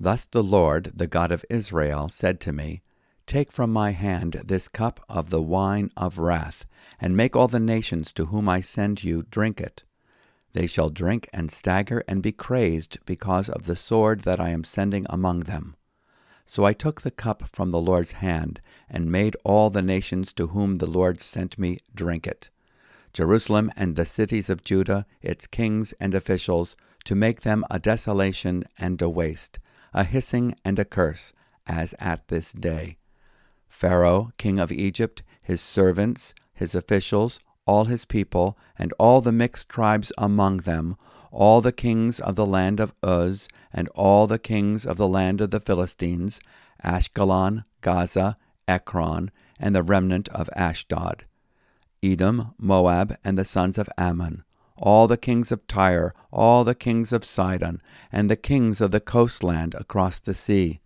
Thus 0.00 0.24
the 0.24 0.42
Lord, 0.42 0.90
the 0.96 1.06
God 1.06 1.30
of 1.30 1.44
Israel, 1.48 2.08
said 2.08 2.40
to 2.40 2.52
me, 2.52 2.82
Take 3.24 3.52
from 3.52 3.72
my 3.72 3.92
hand 3.92 4.42
this 4.44 4.66
cup 4.66 4.98
of 5.08 5.30
the 5.30 5.40
wine 5.40 5.92
of 5.96 6.18
wrath, 6.18 6.64
and 7.00 7.16
make 7.16 7.36
all 7.36 7.46
the 7.46 7.60
nations 7.60 8.12
to 8.14 8.26
whom 8.26 8.48
I 8.48 8.62
send 8.62 9.04
you 9.04 9.22
drink 9.30 9.60
it. 9.60 9.84
They 10.52 10.66
shall 10.66 10.90
drink 10.90 11.28
and 11.32 11.50
stagger 11.50 12.02
and 12.08 12.22
be 12.22 12.32
crazed 12.32 12.98
because 13.04 13.48
of 13.48 13.66
the 13.66 13.76
sword 13.76 14.20
that 14.20 14.40
I 14.40 14.50
am 14.50 14.64
sending 14.64 15.06
among 15.10 15.40
them. 15.40 15.76
So 16.46 16.64
I 16.64 16.72
took 16.72 17.02
the 17.02 17.10
cup 17.10 17.44
from 17.52 17.70
the 17.70 17.80
Lord's 17.80 18.12
hand, 18.12 18.60
and 18.88 19.12
made 19.12 19.36
all 19.44 19.68
the 19.68 19.82
nations 19.82 20.32
to 20.32 20.48
whom 20.48 20.78
the 20.78 20.86
Lord 20.86 21.20
sent 21.20 21.58
me 21.58 21.78
drink 21.94 22.26
it. 22.26 22.48
Jerusalem 23.12 23.70
and 23.76 23.96
the 23.96 24.06
cities 24.06 24.48
of 24.48 24.64
Judah, 24.64 25.04
its 25.20 25.46
kings 25.46 25.92
and 26.00 26.14
officials, 26.14 26.76
to 27.04 27.14
make 27.14 27.42
them 27.42 27.64
a 27.70 27.78
desolation 27.78 28.64
and 28.78 29.00
a 29.02 29.08
waste, 29.08 29.58
a 29.92 30.04
hissing 30.04 30.54
and 30.64 30.78
a 30.78 30.84
curse, 30.84 31.32
as 31.66 31.94
at 31.98 32.28
this 32.28 32.52
day. 32.52 32.96
Pharaoh, 33.68 34.32
king 34.38 34.58
of 34.58 34.72
Egypt, 34.72 35.22
his 35.42 35.60
servants, 35.60 36.34
his 36.54 36.74
officials, 36.74 37.40
all 37.68 37.84
his 37.84 38.06
people, 38.06 38.56
and 38.78 38.94
all 38.98 39.20
the 39.20 39.30
mixed 39.30 39.68
tribes 39.68 40.10
among 40.16 40.56
them, 40.58 40.96
all 41.30 41.60
the 41.60 41.70
kings 41.70 42.18
of 42.18 42.34
the 42.34 42.46
land 42.46 42.80
of 42.80 42.94
Uz, 43.04 43.46
and 43.70 43.88
all 43.88 44.26
the 44.26 44.38
kings 44.38 44.86
of 44.86 44.96
the 44.96 45.06
land 45.06 45.42
of 45.42 45.50
the 45.50 45.60
Philistines, 45.60 46.40
Ashkelon, 46.82 47.64
Gaza, 47.82 48.38
Ekron, 48.66 49.30
and 49.60 49.76
the 49.76 49.82
remnant 49.82 50.30
of 50.30 50.48
Ashdod, 50.56 51.26
Edom, 52.02 52.54
Moab, 52.56 53.14
and 53.22 53.36
the 53.36 53.44
sons 53.44 53.76
of 53.76 53.90
Ammon, 53.98 54.44
all 54.78 55.06
the 55.06 55.18
kings 55.18 55.52
of 55.52 55.66
Tyre, 55.66 56.14
all 56.32 56.64
the 56.64 56.74
kings 56.74 57.12
of 57.12 57.22
Sidon, 57.22 57.82
and 58.10 58.30
the 58.30 58.36
kings 58.36 58.80
of 58.80 58.92
the 58.92 59.00
coastland 59.00 59.74
across 59.74 60.18
the 60.18 60.34
sea, 60.34 60.80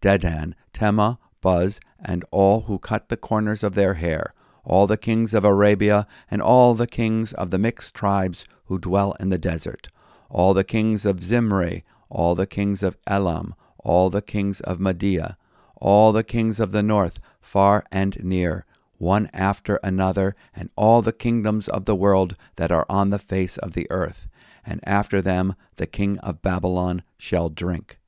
Dedan, 0.00 0.54
Tema, 0.72 1.18
Buz, 1.40 1.80
and 1.98 2.24
all 2.30 2.62
who 2.62 2.78
cut 2.78 3.08
the 3.08 3.16
corners 3.16 3.64
of 3.64 3.74
their 3.74 3.94
hair, 3.94 4.32
all 4.64 4.86
the 4.86 4.96
kings 4.96 5.34
of 5.34 5.44
Arabia, 5.44 6.06
and 6.30 6.42
all 6.42 6.74
the 6.74 6.86
kings 6.86 7.32
of 7.32 7.50
the 7.50 7.58
mixed 7.58 7.94
tribes 7.94 8.44
who 8.66 8.78
dwell 8.78 9.16
in 9.18 9.30
the 9.30 9.38
desert, 9.38 9.88
all 10.28 10.54
the 10.54 10.64
kings 10.64 11.04
of 11.04 11.22
Zimri, 11.22 11.84
all 12.08 12.34
the 12.34 12.46
kings 12.46 12.82
of 12.82 12.96
Elam, 13.06 13.54
all 13.78 14.10
the 14.10 14.22
kings 14.22 14.60
of 14.60 14.78
Media, 14.80 15.36
all 15.76 16.12
the 16.12 16.24
kings 16.24 16.60
of 16.60 16.72
the 16.72 16.82
north, 16.82 17.18
far 17.40 17.84
and 17.90 18.22
near, 18.22 18.64
one 18.98 19.30
after 19.32 19.76
another, 19.82 20.36
and 20.54 20.68
all 20.76 21.00
the 21.00 21.12
kingdoms 21.12 21.68
of 21.68 21.86
the 21.86 21.96
world 21.96 22.36
that 22.56 22.70
are 22.70 22.86
on 22.88 23.10
the 23.10 23.18
face 23.18 23.56
of 23.58 23.72
the 23.72 23.86
earth, 23.90 24.28
and 24.64 24.80
after 24.84 25.22
them 25.22 25.54
the 25.76 25.86
king 25.86 26.18
of 26.18 26.42
Babylon 26.42 27.02
shall 27.16 27.48
drink. 27.48 27.98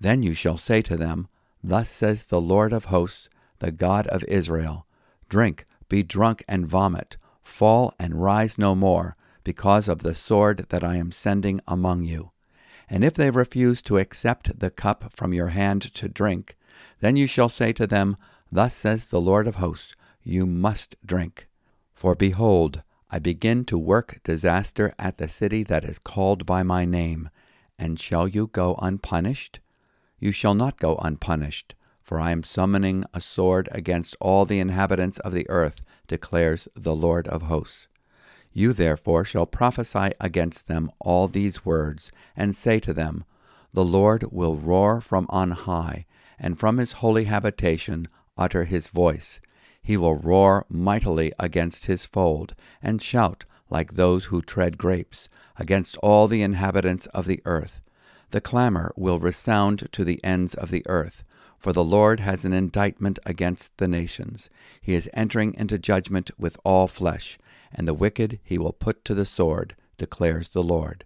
Then 0.00 0.22
you 0.22 0.34
shall 0.34 0.56
say 0.56 0.82
to 0.82 0.96
them, 0.96 1.28
Thus 1.62 1.88
says 1.88 2.26
the 2.26 2.40
Lord 2.40 2.72
of 2.72 2.86
hosts, 2.86 3.28
the 3.60 3.70
God 3.70 4.06
of 4.08 4.24
Israel 4.24 4.86
Drink, 5.30 5.64
be 5.88 6.02
drunk, 6.02 6.44
and 6.46 6.66
vomit, 6.66 7.16
fall 7.42 7.94
and 7.98 8.20
rise 8.20 8.58
no 8.58 8.74
more, 8.74 9.16
because 9.44 9.88
of 9.88 10.02
the 10.02 10.14
sword 10.14 10.66
that 10.68 10.84
I 10.84 10.96
am 10.96 11.12
sending 11.12 11.60
among 11.66 12.02
you. 12.02 12.32
And 12.88 13.04
if 13.04 13.14
they 13.14 13.30
refuse 13.30 13.80
to 13.82 13.98
accept 13.98 14.58
the 14.58 14.70
cup 14.70 15.12
from 15.14 15.32
your 15.32 15.48
hand 15.48 15.82
to 15.94 16.08
drink, 16.08 16.58
then 16.98 17.14
you 17.14 17.28
shall 17.28 17.48
say 17.48 17.72
to 17.72 17.86
them, 17.86 18.16
Thus 18.50 18.74
says 18.74 19.06
the 19.06 19.20
Lord 19.20 19.46
of 19.46 19.56
hosts, 19.56 19.94
You 20.24 20.44
must 20.44 20.96
drink. 21.06 21.46
For 21.94 22.16
behold, 22.16 22.82
I 23.08 23.20
begin 23.20 23.64
to 23.66 23.78
work 23.78 24.20
disaster 24.24 24.94
at 24.98 25.18
the 25.18 25.28
city 25.28 25.62
that 25.64 25.84
is 25.84 26.00
called 26.00 26.44
by 26.44 26.64
my 26.64 26.84
name. 26.84 27.30
And 27.78 27.98
shall 27.98 28.26
you 28.26 28.48
go 28.48 28.76
unpunished? 28.82 29.60
You 30.18 30.32
shall 30.32 30.54
not 30.54 30.78
go 30.78 30.96
unpunished, 30.96 31.74
for 32.10 32.18
I 32.18 32.32
am 32.32 32.42
summoning 32.42 33.04
a 33.14 33.20
sword 33.20 33.68
against 33.70 34.16
all 34.18 34.44
the 34.44 34.58
inhabitants 34.58 35.20
of 35.20 35.32
the 35.32 35.48
earth, 35.48 35.80
declares 36.08 36.66
the 36.74 36.92
Lord 36.92 37.28
of 37.28 37.42
hosts. 37.42 37.86
You 38.52 38.72
therefore 38.72 39.24
shall 39.24 39.46
prophesy 39.46 40.10
against 40.18 40.66
them 40.66 40.88
all 40.98 41.28
these 41.28 41.64
words, 41.64 42.10
and 42.34 42.56
say 42.56 42.80
to 42.80 42.92
them, 42.92 43.22
The 43.72 43.84
Lord 43.84 44.24
will 44.32 44.56
roar 44.56 45.00
from 45.00 45.26
on 45.28 45.52
high, 45.52 46.04
and 46.36 46.58
from 46.58 46.78
his 46.78 46.94
holy 46.94 47.26
habitation 47.26 48.08
utter 48.36 48.64
his 48.64 48.88
voice. 48.88 49.38
He 49.80 49.96
will 49.96 50.16
roar 50.16 50.66
mightily 50.68 51.32
against 51.38 51.86
his 51.86 52.06
fold, 52.06 52.56
and 52.82 53.00
shout 53.00 53.44
like 53.70 53.92
those 53.94 54.24
who 54.24 54.42
tread 54.42 54.78
grapes, 54.78 55.28
against 55.58 55.96
all 55.98 56.26
the 56.26 56.42
inhabitants 56.42 57.06
of 57.14 57.26
the 57.26 57.40
earth. 57.44 57.80
The 58.30 58.40
clamor 58.40 58.92
will 58.96 59.20
resound 59.20 59.88
to 59.92 60.02
the 60.02 60.18
ends 60.24 60.54
of 60.54 60.72
the 60.72 60.82
earth, 60.86 61.22
for 61.60 61.72
the 61.72 61.84
Lord 61.84 62.20
has 62.20 62.44
an 62.44 62.52
indictment 62.52 63.18
against 63.26 63.76
the 63.76 63.86
nations. 63.86 64.50
He 64.80 64.94
is 64.94 65.10
entering 65.12 65.54
into 65.54 65.78
judgment 65.78 66.30
with 66.38 66.56
all 66.64 66.88
flesh, 66.88 67.38
and 67.70 67.86
the 67.86 67.94
wicked 67.94 68.40
he 68.42 68.58
will 68.58 68.72
put 68.72 69.04
to 69.04 69.14
the 69.14 69.26
sword, 69.26 69.76
declares 69.98 70.48
the 70.48 70.62
Lord. 70.62 71.04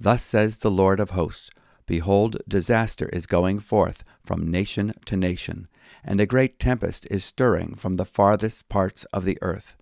Thus 0.00 0.22
says 0.22 0.58
the 0.58 0.70
Lord 0.70 1.00
of 1.00 1.10
hosts 1.10 1.50
Behold, 1.86 2.38
disaster 2.48 3.10
is 3.10 3.26
going 3.26 3.58
forth 3.58 4.04
from 4.24 4.50
nation 4.50 4.94
to 5.04 5.16
nation, 5.16 5.68
and 6.02 6.20
a 6.20 6.26
great 6.26 6.58
tempest 6.58 7.06
is 7.10 7.24
stirring 7.24 7.74
from 7.74 7.96
the 7.96 8.06
farthest 8.06 8.68
parts 8.68 9.04
of 9.12 9.24
the 9.24 9.38
earth. 9.42 9.76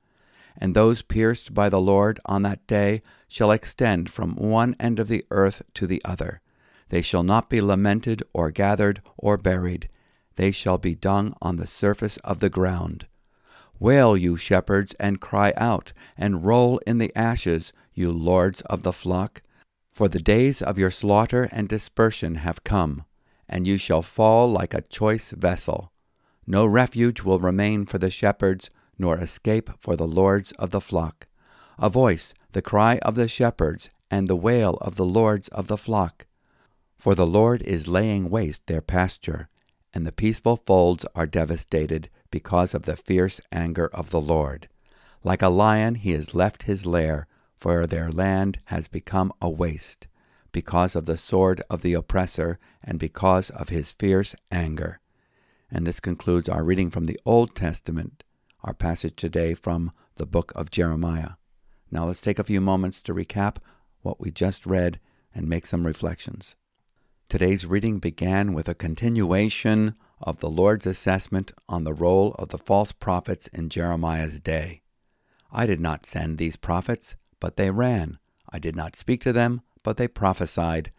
And 0.57 0.75
those 0.75 1.03
pierced 1.03 1.55
by 1.55 1.69
the 1.69 1.81
Lord 1.81 2.19
on 2.27 2.43
that 2.43 2.67
day 2.67 3.03
shall 3.29 3.51
extend 3.51 4.11
from 4.11 4.35
one 4.35 4.75
end 4.81 4.99
of 4.99 5.09
the 5.09 5.25
earth 5.31 5.63
to 5.75 5.87
the 5.87 6.03
other. 6.05 6.42
They 6.93 7.01
shall 7.01 7.23
not 7.23 7.49
be 7.49 7.63
lamented, 7.63 8.23
or 8.35 8.51
gathered, 8.51 9.01
or 9.17 9.39
buried. 9.39 9.89
They 10.37 10.51
shall 10.51 10.77
be 10.77 10.95
dung 10.95 11.33
on 11.41 11.57
the 11.57 11.67
surface 11.67 12.19
of 12.19 12.41
the 12.41 12.51
ground. 12.51 13.07
Wail, 13.79 14.15
you 14.15 14.37
shepherds, 14.37 14.95
and 15.01 15.19
cry 15.19 15.55
out, 15.57 15.95
and 16.19 16.45
roll 16.45 16.83
in 16.87 16.99
the 16.99 17.11
ashes, 17.17 17.73
you 17.95 18.13
lords 18.13 18.61
of 18.67 18.83
the 18.83 18.93
flock. 18.93 19.41
For 19.91 20.07
the 20.07 20.21
days 20.21 20.61
of 20.61 20.79
your 20.79 20.91
slaughter 20.91 21.49
and 21.51 21.67
dispersion 21.67 22.35
have 22.35 22.63
come, 22.63 23.07
and 23.49 23.67
you 23.67 23.79
shall 23.79 24.03
fall 24.03 24.51
like 24.51 24.75
a 24.75 24.83
choice 24.83 25.31
vessel. 25.31 25.93
No 26.47 26.67
refuge 26.67 27.23
will 27.23 27.39
remain 27.39 27.87
for 27.87 27.97
the 27.97 28.11
shepherds, 28.11 28.69
nor 28.99 29.17
escape 29.17 29.71
for 29.79 29.97
the 29.97 30.07
lords 30.07 30.53
of 30.59 30.73
the 30.73 30.81
flock. 30.81 31.27
A 31.79 31.89
voice, 31.89 32.35
the 32.53 32.61
cry 32.61 32.99
of 32.99 33.15
the 33.15 33.29
shepherds, 33.29 33.89
and 34.11 34.29
the 34.29 34.37
wail 34.37 34.77
of 34.83 34.97
the 34.97 35.07
lords 35.07 35.49
of 35.49 35.69
the 35.69 35.79
flock. 35.79 36.27
For 37.03 37.17
the 37.17 37.27
Lord 37.27 37.63
is 37.63 37.89
laying 37.89 38.31
waste 38.31 38.69
their 38.69 38.81
pasture, 38.81 39.49
and 39.93 40.07
the 40.07 40.13
peaceful 40.13 40.55
folds 40.55 41.05
are 41.17 41.27
devastated 41.27 42.09
because 42.31 42.75
of 42.75 42.83
the 42.83 42.95
fierce 42.95 43.41
anger 43.51 43.89
of 43.93 44.11
the 44.11 44.21
Lord. 44.21 44.69
Like 45.25 45.43
a 45.43 45.49
lion, 45.49 45.97
he 45.97 46.13
has 46.13 46.33
left 46.33 46.63
his 46.63 46.87
lair 46.87 47.27
for 47.57 47.89
their 47.89 48.13
land 48.13 48.61
has 48.67 48.87
become 48.87 49.33
a 49.43 49.51
waste, 49.51 50.07
because 50.53 50.95
of 50.95 51.07
the 51.07 51.17
sword 51.17 51.61
of 51.69 51.83
the 51.83 51.93
oppressor, 51.95 52.61
and 52.85 53.01
because 53.01 53.51
of 53.51 53.69
his 53.69 53.91
fierce 53.91 54.37
anger. 54.53 55.01
And 55.73 55.85
this 55.85 55.99
concludes 55.99 56.49
our 56.49 56.63
reading 56.63 56.89
from 56.89 57.07
the 57.07 57.19
Old 57.27 57.57
Testament, 57.57 58.23
our 58.63 58.75
passage 58.75 59.17
today 59.17 59.55
from 59.55 59.91
the 60.19 60.27
book 60.27 60.53
of 60.55 60.71
Jeremiah. 60.71 61.31
Now 61.91 62.07
let's 62.07 62.23
take 62.23 62.39
a 62.39 62.45
few 62.45 62.61
moments 62.61 63.03
to 63.03 63.13
recap 63.13 63.57
what 64.03 64.21
we 64.21 64.31
just 64.31 64.67
read 64.67 65.01
and 65.35 65.49
make 65.49 65.67
some 65.67 65.85
reflections. 65.85 66.55
Today's 67.29 67.65
reading 67.65 67.99
began 67.99 68.53
with 68.53 68.69
a 68.69 68.75
continuation 68.75 69.95
of 70.21 70.41
the 70.41 70.51
Lord's 70.51 70.87
assessment 70.87 71.53
on 71.69 71.85
the 71.85 71.95
role 71.95 72.35
of 72.39 72.49
the 72.49 72.59
false 72.59 72.93
prophets 72.93 73.47
in 73.49 73.69
Jeremiah's 73.69 74.41
day. 74.41 74.83
I 75.51 75.67
did 75.67 75.81
not 75.81 76.07
send 76.07 76.39
these 76.39 76.57
prophets, 76.57 77.17
but 77.41 77.57
they 77.57 77.71
ran. 77.71 78.19
I 78.51 78.59
did 78.59 78.77
not 78.77 78.97
speak 78.97 79.21
to 79.23 79.33
them, 79.33 79.63
but 79.83 79.97
they 79.97 80.09
prophesied. 80.09 80.93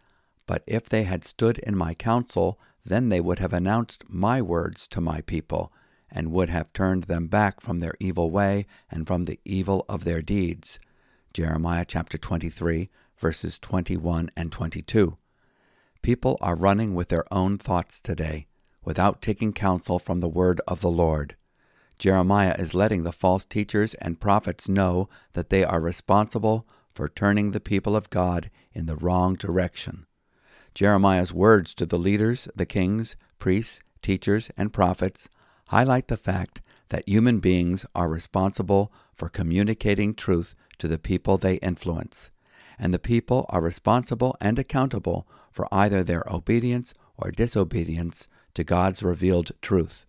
But 0.46 0.64
if 0.68 0.90
they 0.90 1.04
had 1.04 1.24
stood 1.24 1.60
in 1.60 1.78
my 1.78 1.94
counsel, 1.94 2.60
then 2.86 3.10
they 3.10 3.22
would 3.22 3.40
have 3.40 3.54
announced 3.54 4.04
my 4.08 4.42
words 4.42 4.88
to 4.90 5.00
my 5.00 5.22
people, 5.22 5.72
and 6.12 6.32
would 6.32 6.50
have 6.50 6.74
turned 6.74 7.06
them 7.06 7.28
back 7.28 7.62
from 7.62 7.80
their 7.80 7.96
evil 8.00 8.30
way 8.30 8.66
and 8.92 9.08
from 9.08 9.24
the 9.24 9.40
evil 9.46 9.86
of 9.88 10.04
their 10.04 10.22
deeds. 10.22 10.80
Jeremiah 11.34 11.86
chapter 11.88 12.18
23, 12.18 12.90
verses 13.18 13.58
21 13.58 14.30
and 14.36 14.52
22. 14.52 15.18
People 16.04 16.38
are 16.42 16.58
running 16.58 16.94
with 16.94 17.08
their 17.08 17.24
own 17.34 17.58
thoughts 17.58 18.02
today, 18.02 18.48
without 18.84 19.22
taking 19.22 19.54
counsel 19.54 20.00
from 20.00 20.20
the 20.20 20.28
word 20.28 20.60
of 20.68 20.82
the 20.82 20.92
Lord. 20.92 21.38
Jeremiah 21.98 22.56
is 22.60 22.74
letting 22.74 23.04
the 23.04 23.14
false 23.14 23.46
teachers 23.46 23.94
and 23.96 24.20
prophets 24.20 24.68
know 24.68 25.08
that 25.32 25.50
they 25.50 25.64
are 25.64 25.80
responsible 25.80 26.68
for 26.94 27.08
turning 27.08 27.52
the 27.52 27.62
people 27.62 27.96
of 27.96 28.10
God 28.10 28.52
in 28.74 28.86
the 28.86 28.98
wrong 28.98 29.36
direction. 29.36 30.06
Jeremiah's 30.76 31.34
words 31.34 31.74
to 31.76 31.86
the 31.86 31.98
leaders, 31.98 32.50
the 32.54 32.66
kings, 32.66 33.16
priests, 33.40 33.80
teachers, 34.02 34.52
and 34.58 34.74
prophets 34.74 35.30
highlight 35.70 36.10
the 36.10 36.18
fact 36.18 36.62
that 36.90 37.08
human 37.08 37.40
beings 37.40 37.86
are 37.96 38.10
responsible 38.10 38.92
for 39.14 39.30
communicating 39.30 40.14
truth 40.14 40.54
to 40.80 40.90
the 40.90 41.00
people 41.00 41.38
they 41.38 41.56
influence, 41.56 42.30
and 42.78 42.94
the 42.94 43.00
people 43.00 43.46
are 43.48 43.62
responsible 43.62 44.36
and 44.42 44.60
accountable 44.60 45.26
for 45.54 45.68
either 45.72 46.04
their 46.04 46.24
obedience 46.30 46.94
or 47.18 47.32
disobedience 47.32 48.28
to 48.56 48.64
God's 48.64 49.04
revealed 49.04 49.52
truth. 49.62 50.06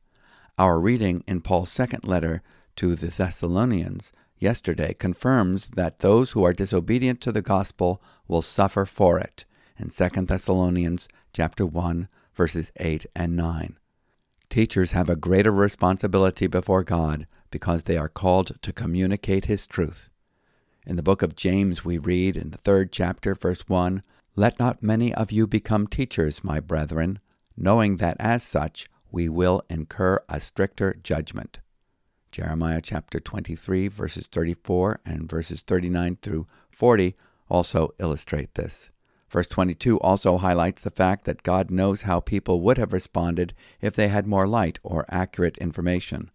Our 0.59 0.81
reading 0.81 1.23
in 1.27 1.41
Paul's 1.41 1.71
second 1.71 2.05
letter 2.05 2.43
to 2.77 2.95
the 2.95 3.09
Thessalonians 3.09 4.13
yesterday 4.39 4.95
confirms 4.95 5.71
that 5.71 6.01
those 6.01 6.33
who 6.33 6.45
are 6.45 6.53
disobedient 6.53 7.21
to 7.23 7.33
the 7.33 7.43
gospel 7.43 8.03
will 8.27 8.43
suffer 8.43 8.85
for 8.85 9.19
it 9.19 9.45
in 9.79 9.91
2 9.91 10.09
Thessalonians 10.27 11.09
chapter 11.33 11.67
1 11.67 12.09
verses 12.35 12.73
8 12.77 13.07
and 13.15 13.37
9. 13.37 13.79
Teachers 14.49 14.93
have 14.93 15.09
a 15.09 15.17
greater 15.17 15.51
responsibility 15.51 16.47
before 16.47 16.85
God 16.85 17.27
because 17.51 17.85
they 17.85 17.97
are 17.97 18.09
called 18.09 18.61
to 18.63 18.73
communicate 18.73 19.47
his 19.47 19.67
truth. 19.67 20.11
In 20.87 20.97
the 20.97 21.03
book 21.03 21.23
of 21.23 21.37
James 21.37 21.85
we 21.85 21.99
read 21.99 22.37
in 22.37 22.51
the 22.51 22.59
3rd 22.59 22.89
chapter 22.93 23.35
verse 23.35 23.69
1, 23.69 24.03
"Let 24.37 24.59
not 24.59 24.83
many 24.83 25.15
of 25.15 25.31
you 25.31 25.47
become 25.47 25.87
teachers, 25.87 26.43
my 26.43 26.59
brethren, 26.59 27.21
knowing 27.57 27.99
that 27.99 28.17
as 28.19 28.43
such 28.43 28.89
we 29.11 29.29
will 29.29 29.63
incur 29.71 30.19
a 30.29 30.41
stricter 30.41 30.95
judgment." 30.95 31.61
Jeremiah 32.33 32.81
chapter 32.83 33.21
23, 33.21 33.87
verses 33.87 34.27
34 34.27 35.01
and 35.07 35.31
verses 35.31 35.63
39 35.63 36.19
through 36.21 36.49
40 36.71 37.15
also 37.49 37.95
illustrate 38.01 38.55
this. 38.57 38.91
Verse 39.31 39.47
22 39.47 40.01
also 40.01 40.39
highlights 40.39 40.83
the 40.83 40.91
fact 40.91 41.25
that 41.27 41.45
God 41.45 41.71
knows 41.71 42.03
how 42.03 42.19
people 42.19 42.61
would 42.61 42.79
have 42.79 42.93
responded 42.93 43.55
if 43.81 43.95
they 43.95 44.09
had 44.09 44.27
more 44.27 44.49
light 44.49 44.81
or 44.83 45.05
accurate 45.09 45.59
information. 45.59 46.31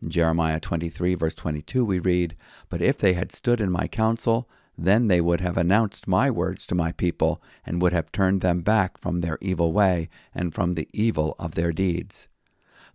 In 0.00 0.10
Jeremiah 0.10 0.60
23, 0.60 1.14
verse 1.14 1.34
22, 1.34 1.84
we 1.84 1.98
read, 1.98 2.36
But 2.68 2.82
if 2.82 2.98
they 2.98 3.12
had 3.12 3.32
stood 3.32 3.60
in 3.60 3.70
my 3.70 3.86
counsel, 3.86 4.48
then 4.76 5.08
they 5.08 5.20
would 5.20 5.40
have 5.40 5.56
announced 5.56 6.08
my 6.08 6.30
words 6.30 6.66
to 6.66 6.74
my 6.74 6.92
people, 6.92 7.42
and 7.64 7.80
would 7.80 7.92
have 7.92 8.10
turned 8.12 8.40
them 8.40 8.60
back 8.60 8.98
from 8.98 9.20
their 9.20 9.38
evil 9.40 9.72
way 9.72 10.08
and 10.34 10.54
from 10.54 10.72
the 10.72 10.88
evil 10.92 11.34
of 11.38 11.54
their 11.54 11.72
deeds. 11.72 12.28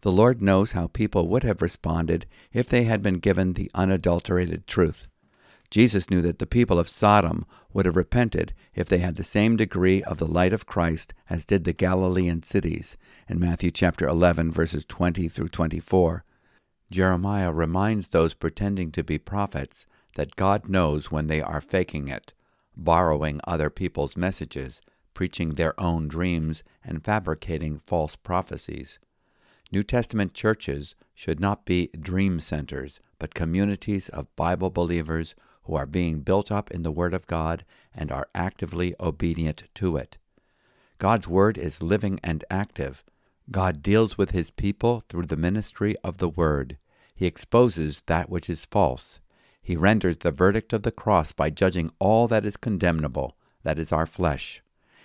The 0.02 0.12
Lord 0.12 0.42
knows 0.42 0.72
how 0.72 0.88
people 0.88 1.28
would 1.28 1.44
have 1.44 1.62
responded 1.62 2.26
if 2.54 2.70
they 2.70 2.84
had 2.84 3.02
been 3.02 3.20
given 3.20 3.54
the 3.54 3.72
unadulterated 3.74 4.66
truth. 4.66 5.08
Jesus 5.70 6.10
knew 6.10 6.22
that 6.22 6.40
the 6.40 6.48
people 6.48 6.80
of 6.80 6.90
Sodom 6.90 7.46
would 7.74 7.86
have 7.86 7.96
repented 7.96 8.54
if 8.74 8.90
they 8.90 9.00
had 9.00 9.18
the 9.18 9.24
same 9.24 9.56
degree 9.56 10.02
of 10.04 10.18
the 10.18 10.26
light 10.26 10.54
of 10.54 10.66
Christ 10.66 11.14
as 11.30 11.46
did 11.46 11.64
the 11.64 11.74
Galilean 11.74 12.42
cities 12.42 12.98
in 13.28 13.40
Matthew 13.40 13.70
chapter 13.70 14.08
11 14.08 14.52
verses 14.52 14.84
20 14.86 15.30
through 15.30 15.50
24. 15.50 16.24
Jeremiah 16.90 17.52
reminds 17.52 18.10
those 18.10 18.34
pretending 18.34 18.92
to 18.94 19.04
be 19.04 19.20
prophets 19.20 19.86
that 20.20 20.36
God 20.36 20.68
knows 20.68 21.10
when 21.10 21.28
they 21.28 21.42
are 21.42 21.62
faking 21.62 22.10
it, 22.10 22.34
borrowing 22.76 23.40
other 23.46 23.70
people's 23.70 24.18
messages, 24.18 24.82
preaching 25.14 25.52
their 25.52 25.80
own 25.80 26.10
dreams, 26.10 26.62
and 26.84 27.06
fabricating 27.06 27.80
false 27.86 28.18
prophecies. 28.18 29.00
New 29.72 29.82
Testament 29.82 30.34
churches 30.34 30.94
should 31.16 31.40
not 31.40 31.64
be 31.64 31.90
dream 31.98 32.42
centers, 32.42 33.00
but 33.18 33.34
communities 33.34 34.10
of 34.10 34.36
Bible 34.36 34.70
believers 34.70 35.36
who 35.64 35.76
are 35.76 35.86
being 35.86 36.20
built 36.20 36.52
up 36.52 36.70
in 36.70 36.84
the 36.84 36.92
Word 36.92 37.14
of 37.14 37.26
God 37.26 37.64
and 37.96 38.12
are 38.12 38.28
actively 38.36 38.94
obedient 39.00 39.70
to 39.76 39.96
it. 39.96 40.18
God's 40.98 41.30
Word 41.30 41.58
is 41.58 41.82
living 41.82 42.20
and 42.26 42.44
active. 42.52 43.06
God 43.52 43.82
deals 43.82 44.18
with 44.18 44.32
His 44.32 44.52
people 44.52 45.02
through 45.08 45.28
the 45.28 45.38
ministry 45.38 45.96
of 46.04 46.18
the 46.18 46.28
Word. 46.28 46.78
He 47.16 47.26
exposes 47.26 48.02
that 48.08 48.30
which 48.30 48.50
is 48.50 48.66
false. 48.66 49.22
He 49.70 49.76
renders 49.76 50.18
the 50.18 50.32
verdict 50.32 50.74
of 50.74 50.82
the 50.82 50.92
cross 50.92 51.32
by 51.32 51.52
judging 51.52 51.92
all 52.00 52.28
that 52.30 52.44
is 52.44 52.58
condemnable, 52.58 53.38
that 53.62 53.78
is 53.78 53.92
our 53.92 54.08
flesh. 54.08 54.64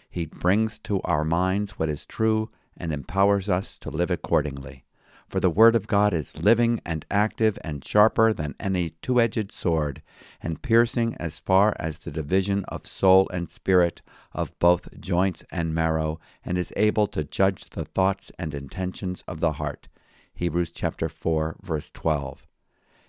He 0.09 0.25
brings 0.25 0.79
to 0.79 1.03
our 1.03 1.23
minds 1.23 1.73
what 1.73 1.91
is 1.91 2.07
true 2.07 2.49
and 2.75 2.91
empowers 2.91 3.51
us 3.51 3.77
to 3.81 3.91
live 3.91 4.11
accordingly. 4.11 4.85
For 5.29 5.39
the 5.39 5.51
Word 5.51 5.77
of 5.77 5.87
God 5.87 6.15
is 6.15 6.43
living 6.43 6.81
and 6.87 7.05
active 7.11 7.59
and 7.63 7.85
sharper 7.85 8.33
than 8.33 8.55
any 8.59 8.89
two 9.03 9.21
edged 9.21 9.53
sword, 9.53 10.01
and 10.43 10.63
piercing 10.63 11.15
as 11.21 11.41
far 11.41 11.77
as 11.79 11.99
the 11.99 12.11
division 12.11 12.65
of 12.69 12.87
soul 12.87 13.29
and 13.35 13.51
spirit, 13.51 14.01
of 14.33 14.59
both 14.61 14.99
joints 14.99 15.45
and 15.53 15.75
marrow, 15.75 16.19
and 16.43 16.57
is 16.57 16.73
able 16.75 17.07
to 17.09 17.23
judge 17.23 17.69
the 17.69 17.85
thoughts 17.85 18.33
and 18.39 18.55
intentions 18.55 19.23
of 19.29 19.41
the 19.41 19.53
heart. 19.53 19.89
Hebrews 20.33 20.71
chapter 20.71 21.11
4, 21.11 21.57
verse 21.61 21.91
12. 21.93 22.47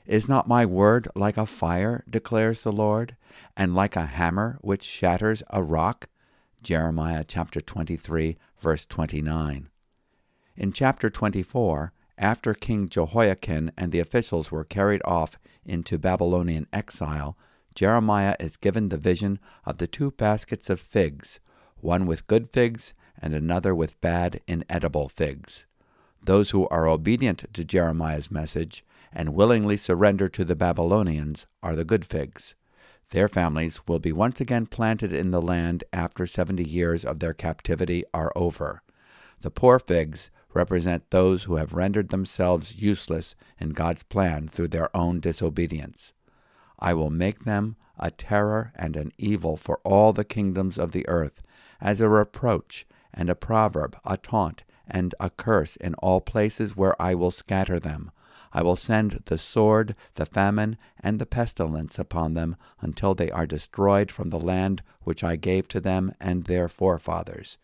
Is 0.08 0.28
not 0.28 0.48
my 0.48 0.68
word 0.68 1.08
like 1.16 1.36
a 1.36 1.48
fire, 1.48 2.04
declares 2.08 2.62
the 2.62 2.72
Lord, 2.72 3.16
and 3.58 3.74
like 3.74 3.96
a 3.96 4.06
hammer 4.06 4.60
which 4.62 4.84
shatters 4.84 5.42
a 5.50 5.64
rock? 5.64 6.10
Jeremiah 6.62 7.24
chapter 7.28 7.60
23, 7.60 8.38
verse 8.60 8.86
29. 8.86 9.68
In 10.56 10.72
chapter 10.72 11.10
24, 11.10 11.92
after 12.20 12.54
King 12.54 12.88
Jehoiakim 12.88 13.72
and 13.76 13.92
the 13.92 14.00
officials 14.00 14.52
were 14.52 14.64
carried 14.64 15.02
off 15.06 15.40
into 15.66 15.98
Babylonian 15.98 16.68
exile, 16.72 17.36
Jeremiah 17.74 18.36
is 18.40 18.58
given 18.58 18.90
the 18.90 18.98
vision 18.98 19.40
of 19.66 19.80
the 19.80 19.88
two 19.88 20.12
baskets 20.12 20.70
of 20.70 20.80
figs, 20.80 21.40
one 21.78 22.06
with 22.06 22.28
good 22.28 22.52
figs 22.52 22.94
and 23.20 23.34
another 23.34 23.74
with 23.74 24.00
bad, 24.02 24.40
inedible 24.48 25.10
figs. 25.10 25.66
Those 26.24 26.52
who 26.52 26.68
are 26.68 26.88
obedient 26.88 27.46
to 27.54 27.64
Jeremiah's 27.64 28.30
message 28.30 28.86
and 29.16 29.34
willingly 29.34 29.78
surrender 29.78 30.28
to 30.28 30.44
the 30.44 30.56
Babylonians 30.56 31.48
are 31.64 31.76
the 31.76 31.86
good 31.86 32.06
figs. 32.06 32.54
Their 33.12 33.28
families 33.28 33.80
will 33.88 34.00
be 34.00 34.12
once 34.12 34.42
again 34.42 34.66
planted 34.66 35.14
in 35.14 35.32
the 35.32 35.42
land 35.42 35.84
after 35.94 36.28
seventy 36.28 36.66
years 36.66 37.06
of 37.06 37.20
their 37.20 37.34
captivity 37.34 38.04
are 38.14 38.34
over. 38.36 38.82
The 39.42 39.52
poor 39.52 39.80
figs 39.80 40.30
represent 40.54 41.12
those 41.12 41.44
who 41.44 41.56
have 41.56 41.74
rendered 41.74 42.10
themselves 42.10 42.82
useless 42.82 43.36
in 43.60 43.70
God's 43.70 44.04
plan 44.04 44.48
through 44.48 44.70
their 44.70 44.96
own 44.96 45.20
disobedience. 45.20 46.14
I 46.80 46.94
will 46.94 47.10
make 47.10 47.44
them 47.44 47.76
a 47.98 48.12
terror 48.12 48.74
and 48.76 48.96
an 48.96 49.12
evil 49.18 49.56
for 49.56 49.80
all 49.84 50.12
the 50.12 50.26
kingdoms 50.26 50.78
of 50.78 50.92
the 50.92 51.08
earth, 51.08 51.42
as 51.80 52.02
a 52.02 52.10
reproach 52.10 52.86
and 53.14 53.30
a 53.30 53.36
proverb, 53.36 53.98
a 54.04 54.18
taunt 54.18 54.64
and 54.88 55.16
a 55.20 55.30
curse 55.30 55.76
in 55.78 55.94
all 55.96 56.22
places 56.22 56.76
where 56.76 57.00
I 57.02 57.16
will 57.16 57.32
scatter 57.32 57.80
them. 57.80 58.12
I 58.56 58.62
will 58.62 58.78
send 58.78 59.22
the 59.26 59.38
sword, 59.38 59.98
the 60.14 60.26
famine, 60.26 60.78
and 61.02 61.20
the 61.20 61.26
pestilence 61.26 62.00
upon 62.00 62.36
them 62.36 62.56
until 62.80 63.14
they 63.14 63.30
are 63.30 63.46
destroyed 63.46 64.14
from 64.14 64.30
the 64.30 64.40
land 64.40 64.82
which 65.02 65.26
I 65.26 65.36
gave 65.36 65.68
to 65.68 65.82
them 65.82 66.14
and 66.22 66.46
their 66.46 66.70
forefathers. 66.70 67.58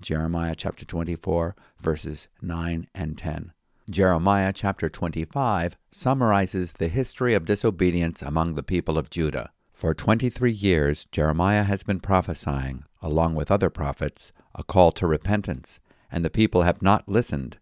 Jeremiah 0.00 0.56
chapter 0.56 0.84
24, 0.84 1.54
verses 1.78 2.26
9 2.42 2.88
and 2.92 3.16
10. 3.16 3.52
Jeremiah 3.88 4.52
chapter 4.52 4.88
25 4.88 5.76
summarizes 5.92 6.72
the 6.72 6.88
history 6.88 7.34
of 7.34 7.44
disobedience 7.44 8.20
among 8.20 8.56
the 8.56 8.64
people 8.64 8.98
of 8.98 9.10
Judah. 9.10 9.52
For 9.72 9.94
23 9.94 10.50
years, 10.50 11.06
Jeremiah 11.12 11.62
has 11.62 11.84
been 11.84 12.00
prophesying, 12.00 12.82
along 13.00 13.36
with 13.36 13.52
other 13.52 13.70
prophets, 13.70 14.32
a 14.56 14.64
call 14.64 14.90
to 14.90 15.06
repentance, 15.06 15.78
and 16.10 16.24
the 16.24 16.30
people 16.30 16.62
have 16.62 16.82
not 16.82 17.08
listened. 17.08 17.58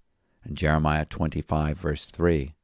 In 0.46 0.54
Jeremiah 0.54 1.04
25, 1.04 1.76
verse 1.76 2.10
3. 2.10 2.54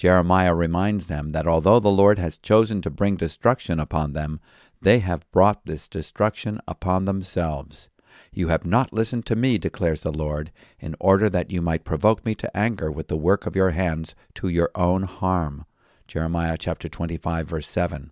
Jeremiah 0.00 0.54
reminds 0.54 1.08
them 1.08 1.28
that 1.32 1.46
although 1.46 1.78
the 1.78 1.90
Lord 1.90 2.18
has 2.18 2.38
chosen 2.38 2.80
to 2.80 2.88
bring 2.88 3.16
destruction 3.16 3.78
upon 3.78 4.14
them, 4.14 4.40
they 4.80 5.00
have 5.00 5.30
brought 5.30 5.66
this 5.66 5.88
destruction 5.88 6.58
upon 6.66 7.04
themselves. 7.04 7.90
You 8.32 8.48
have 8.48 8.64
not 8.64 8.94
listened 8.94 9.26
to 9.26 9.36
me, 9.36 9.58
declares 9.58 10.00
the 10.00 10.10
Lord, 10.10 10.52
in 10.78 10.96
order 10.98 11.28
that 11.28 11.50
you 11.50 11.60
might 11.60 11.84
provoke 11.84 12.24
me 12.24 12.34
to 12.36 12.56
anger 12.56 12.90
with 12.90 13.08
the 13.08 13.16
work 13.18 13.44
of 13.44 13.54
your 13.54 13.72
hands 13.72 14.14
to 14.36 14.48
your 14.48 14.70
own 14.74 15.02
harm. 15.02 15.66
Jeremiah 16.06 16.56
chapter 16.58 16.88
25 16.88 17.48
verse 17.48 17.68
7. 17.68 18.10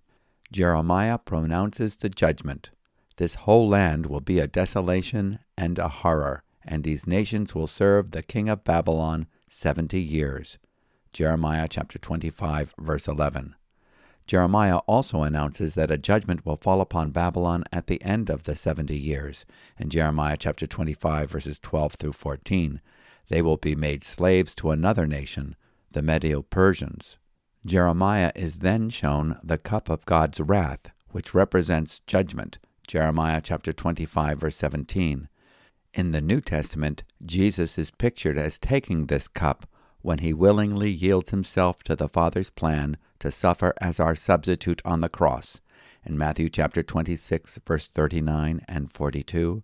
Jeremiah 0.53 1.17
pronounces 1.17 1.97
the 1.97 2.11
judgment. 2.11 2.69
This 3.17 3.35
whole 3.35 3.67
land 3.67 4.05
will 4.05 4.21
be 4.21 4.41
a 4.41 4.47
desolation 4.47 5.39
and 5.57 5.79
a 5.79 5.89
horror, 5.89 6.43
and 6.63 6.85
these 6.85 7.07
nations 7.07 7.55
will 7.55 7.67
serve 7.67 8.11
the 8.11 8.23
king 8.23 8.51
of 8.51 8.63
Babylon 8.63 9.27
70 9.49 9.99
years. 9.99 10.59
Jeremiah 11.13 11.69
chapter 11.69 11.99
25, 11.99 12.75
verse 12.79 13.09
11. 13.09 13.55
Jeremiah 14.27 14.79
also 14.87 15.23
announces 15.23 15.75
that 15.75 15.91
a 15.91 15.97
judgment 15.97 16.45
will 16.45 16.57
fall 16.57 16.83
upon 16.83 17.11
Babylon 17.11 17.65
at 17.73 17.87
the 17.87 18.03
end 18.03 18.29
of 18.29 18.43
the 18.43 18.55
70 18.55 18.95
years. 18.95 19.47
In 19.79 19.89
Jeremiah 19.89 20.37
chapter 20.39 20.67
25, 20.67 21.31
verses 21.31 21.59
12 21.59 21.95
through 21.95 22.13
14, 22.13 22.83
they 23.31 23.41
will 23.41 23.57
be 23.57 23.75
made 23.75 24.05
slaves 24.05 24.55
to 24.57 24.71
another 24.71 25.07
nation, 25.07 25.57
the 25.91 26.03
Medo 26.03 26.43
Persians. 26.43 27.17
Jeremiah 27.65 28.33
is 28.35 28.57
then 28.57 28.91
shown 28.91 29.39
the 29.43 29.59
cup 29.59 29.89
of 29.89 30.05
God's 30.05 30.41
wrath, 30.41 30.91
which 31.11 31.35
represents 31.35 32.01
judgment. 32.07 32.59
Jeremiah 32.87 33.41
chapter 33.43 33.73
25, 33.73 34.41
verse 34.41 34.57
17. 34.57 35.29
In 35.95 36.13
the 36.13 36.21
New 36.21 36.43
Testament, 36.43 37.03
Jesus 37.25 37.79
is 37.79 37.91
pictured 37.91 38.37
as 38.37 38.59
taking 38.59 39.07
this 39.07 39.27
cup 39.27 39.67
when 40.03 40.19
he 40.19 40.33
willingly 40.33 40.91
yields 40.91 41.31
himself 41.31 41.83
to 41.85 41.97
the 41.97 42.09
Father's 42.09 42.51
plan 42.51 42.97
to 43.21 43.33
suffer 43.33 43.75
as 43.81 43.99
our 43.99 44.15
substitute 44.15 44.81
on 44.85 45.01
the 45.01 45.09
cross 45.09 45.61
in 46.09 46.17
Matthew 46.17 46.49
chapter 46.49 46.83
26 46.83 47.59
verse 47.67 47.85
39 47.85 48.63
and 48.67 48.91
42, 48.93 49.63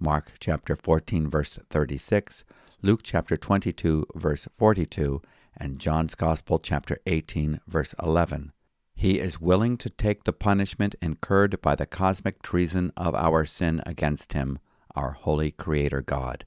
Mark 0.00 0.32
chapter 0.40 0.74
14 0.74 1.30
verse 1.30 1.58
36, 1.70 2.44
Luke 2.82 3.00
chapter 3.04 3.36
22 3.36 4.06
verse 4.14 4.48
42, 4.58 5.22
and 5.56 5.78
John's 5.78 6.16
Gospel 6.16 6.58
chapter 6.58 6.98
18 7.06 7.60
verse 7.68 7.94
11. 8.02 8.52
He 8.96 9.20
is 9.20 9.40
willing 9.40 9.76
to 9.78 9.90
take 9.90 10.24
the 10.24 10.32
punishment 10.32 10.96
incurred 11.00 11.60
by 11.62 11.76
the 11.76 11.86
cosmic 11.86 12.42
treason 12.42 12.92
of 12.96 13.14
our 13.14 13.44
sin 13.44 13.80
against 13.86 14.32
him, 14.32 14.58
our 14.96 15.12
holy 15.12 15.52
Creator 15.52 16.02
God. 16.02 16.44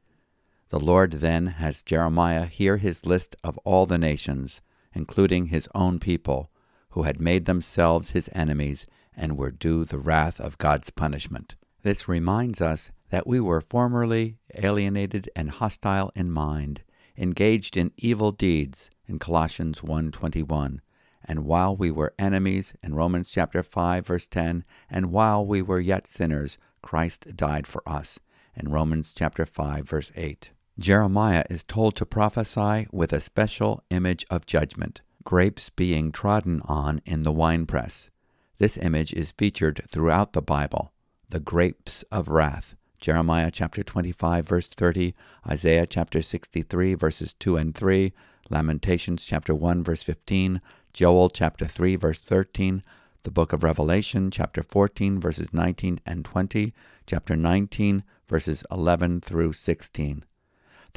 The 0.70 0.80
Lord 0.82 1.12
then 1.12 1.48
has 1.48 1.82
Jeremiah 1.82 2.46
hear 2.46 2.76
his 2.76 3.06
list 3.06 3.38
of 3.42 3.58
all 3.60 3.86
the 3.86 3.98
nations, 3.98 4.60
including 4.94 5.46
his 5.46 5.70
own 5.74 5.98
people, 5.98 6.52
who 6.90 7.04
had 7.04 7.22
made 7.22 7.46
themselves 7.46 8.10
his 8.10 8.30
enemies 8.34 8.86
and 9.16 9.38
were 9.38 9.50
due 9.50 9.86
the 9.86 9.98
wrath 9.98 10.42
of 10.42 10.58
God's 10.58 10.90
punishment. 10.90 11.56
This 11.84 12.10
reminds 12.10 12.60
us 12.60 12.92
that 13.12 13.26
we 13.26 13.40
were 13.40 13.62
formerly 13.62 14.40
alienated 14.56 15.30
and 15.38 15.52
hostile 15.52 16.12
in 16.16 16.32
mind, 16.32 16.84
engaged 17.16 17.78
in 17.78 17.94
evil 17.96 18.34
deeds 18.34 18.90
in 19.06 19.20
Colossians 19.20 19.80
1:21, 19.80 20.82
and 21.24 21.46
while 21.46 21.78
we 21.78 21.92
were 21.92 22.14
enemies 22.20 22.74
in 22.84 22.94
Romans 22.94 23.30
chapter 23.30 23.64
5 23.64 24.06
verse 24.06 24.28
10, 24.28 24.66
and 24.90 25.14
while 25.14 25.46
we 25.46 25.62
were 25.62 25.80
yet 25.80 26.10
sinners, 26.10 26.58
Christ 26.82 27.38
died 27.38 27.66
for 27.68 27.88
us 27.88 28.20
in 28.54 28.68
Romans 28.68 29.14
chapter 29.16 29.46
5 29.46 29.88
verse 29.88 30.12
8. 30.14 30.52
Jeremiah 30.80 31.44
is 31.50 31.64
told 31.64 31.96
to 31.96 32.06
prophesy 32.06 32.86
with 32.92 33.12
a 33.12 33.20
special 33.20 33.84
image 33.90 34.24
of 34.30 34.46
judgment, 34.46 35.02
grapes 35.24 35.72
being 35.72 36.12
trodden 36.12 36.62
on 36.66 37.02
in 37.04 37.24
the 37.24 37.32
winepress. 37.32 38.12
This 38.60 38.78
image 38.78 39.12
is 39.12 39.32
featured 39.32 39.82
throughout 39.90 40.34
the 40.34 40.42
Bible, 40.42 40.94
the 41.30 41.40
grapes 41.40 42.04
of 42.12 42.28
wrath. 42.28 42.76
Jeremiah 43.00 43.50
chapter 43.50 43.82
25 43.82 44.48
verse 44.48 44.68
30, 44.68 45.16
Isaiah 45.50 45.88
chapter 45.88 46.22
63 46.22 46.94
verses 46.94 47.34
2 47.40 47.58
and 47.58 47.74
3, 47.74 48.14
Lamentations 48.52 49.26
chapter 49.26 49.56
1 49.56 49.84
verse 49.84 50.04
15, 50.04 50.62
Joel 50.94 51.32
chapter 51.32 51.66
3 51.66 51.96
verse 51.96 52.20
13, 52.20 52.84
the 53.24 53.32
book 53.32 53.52
of 53.52 53.64
Revelation 53.64 54.30
chapter 54.30 54.62
14 54.62 55.20
verses 55.20 55.52
19 55.52 56.00
and 56.06 56.24
20, 56.24 56.72
chapter 57.08 57.36
19 57.36 58.04
verses 58.28 58.64
11 58.70 59.22
through 59.22 59.54
16. 59.54 60.24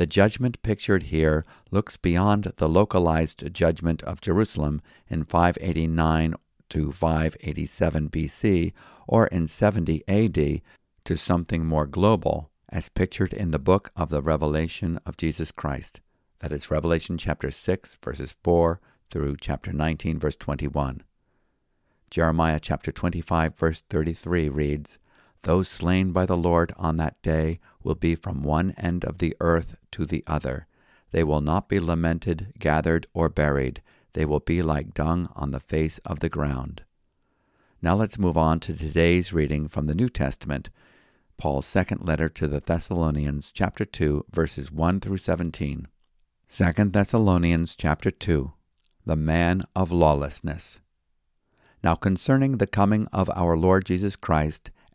The 0.00 0.06
judgment 0.06 0.62
pictured 0.62 1.02
here 1.02 1.44
looks 1.70 1.98
beyond 1.98 2.54
the 2.56 2.70
localized 2.70 3.52
judgment 3.52 4.02
of 4.04 4.22
Jerusalem 4.22 4.80
in 5.10 5.24
589 5.24 6.36
to 6.70 6.90
587 6.90 8.08
BC 8.08 8.72
or 9.06 9.26
in 9.26 9.46
70 9.46 10.02
AD 10.08 10.62
to 11.04 11.16
something 11.18 11.66
more 11.66 11.84
global 11.84 12.50
as 12.70 12.88
pictured 12.88 13.34
in 13.34 13.50
the 13.50 13.58
book 13.58 13.92
of 13.94 14.08
the 14.08 14.22
Revelation 14.22 14.98
of 15.04 15.18
Jesus 15.18 15.52
Christ. 15.52 16.00
That 16.38 16.50
is 16.50 16.70
Revelation 16.70 17.18
chapter 17.18 17.50
6 17.50 17.98
verses 18.02 18.34
4 18.42 18.80
through 19.10 19.36
chapter 19.38 19.70
19 19.70 20.18
verse 20.18 20.36
21. 20.36 21.02
Jeremiah 22.08 22.58
chapter 22.58 22.90
25 22.90 23.54
verse 23.54 23.82
33 23.90 24.48
reads, 24.48 24.98
Those 25.42 25.68
slain 25.68 26.12
by 26.12 26.26
the 26.26 26.36
Lord 26.36 26.72
on 26.76 26.96
that 26.98 27.20
day 27.22 27.60
will 27.82 27.94
be 27.94 28.14
from 28.14 28.42
one 28.42 28.72
end 28.72 29.04
of 29.04 29.18
the 29.18 29.34
earth 29.40 29.76
to 29.92 30.04
the 30.04 30.22
other. 30.26 30.66
They 31.12 31.24
will 31.24 31.40
not 31.40 31.68
be 31.68 31.80
lamented, 31.80 32.52
gathered, 32.58 33.06
or 33.14 33.28
buried. 33.28 33.82
They 34.12 34.24
will 34.24 34.40
be 34.40 34.62
like 34.62 34.94
dung 34.94 35.30
on 35.34 35.50
the 35.50 35.60
face 35.60 35.98
of 36.04 36.20
the 36.20 36.28
ground. 36.28 36.82
Now 37.82 37.94
let's 37.94 38.18
move 38.18 38.36
on 38.36 38.60
to 38.60 38.74
today's 38.74 39.32
reading 39.32 39.66
from 39.66 39.86
the 39.86 39.94
New 39.94 40.10
Testament, 40.10 40.68
Paul's 41.38 41.64
second 41.64 42.02
letter 42.04 42.28
to 42.28 42.46
the 42.46 42.60
Thessalonians, 42.60 43.50
chapter 43.50 43.86
2, 43.86 44.26
verses 44.30 44.70
1 44.70 45.00
through 45.00 45.16
17. 45.16 45.88
2 46.50 46.72
Thessalonians 46.90 47.74
chapter 47.76 48.10
2 48.10 48.52
The 49.06 49.16
Man 49.16 49.62
of 49.74 49.90
Lawlessness. 49.90 50.80
Now 51.82 51.94
concerning 51.94 52.58
the 52.58 52.66
coming 52.66 53.06
of 53.06 53.30
our 53.30 53.56
Lord 53.56 53.86
Jesus 53.86 54.16
Christ 54.16 54.70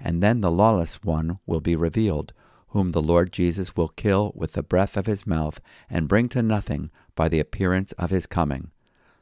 And 0.00 0.22
then 0.22 0.40
the 0.40 0.50
lawless 0.50 1.02
one 1.02 1.38
will 1.46 1.60
be 1.60 1.76
revealed, 1.76 2.32
whom 2.68 2.90
the 2.90 3.02
Lord 3.02 3.32
Jesus 3.32 3.76
will 3.76 3.88
kill 3.88 4.32
with 4.34 4.52
the 4.52 4.62
breath 4.62 4.96
of 4.96 5.06
his 5.06 5.26
mouth, 5.26 5.60
and 5.88 6.08
bring 6.08 6.28
to 6.30 6.42
nothing 6.42 6.90
by 7.14 7.28
the 7.28 7.40
appearance 7.40 7.92
of 7.92 8.10
his 8.10 8.26
coming. 8.26 8.70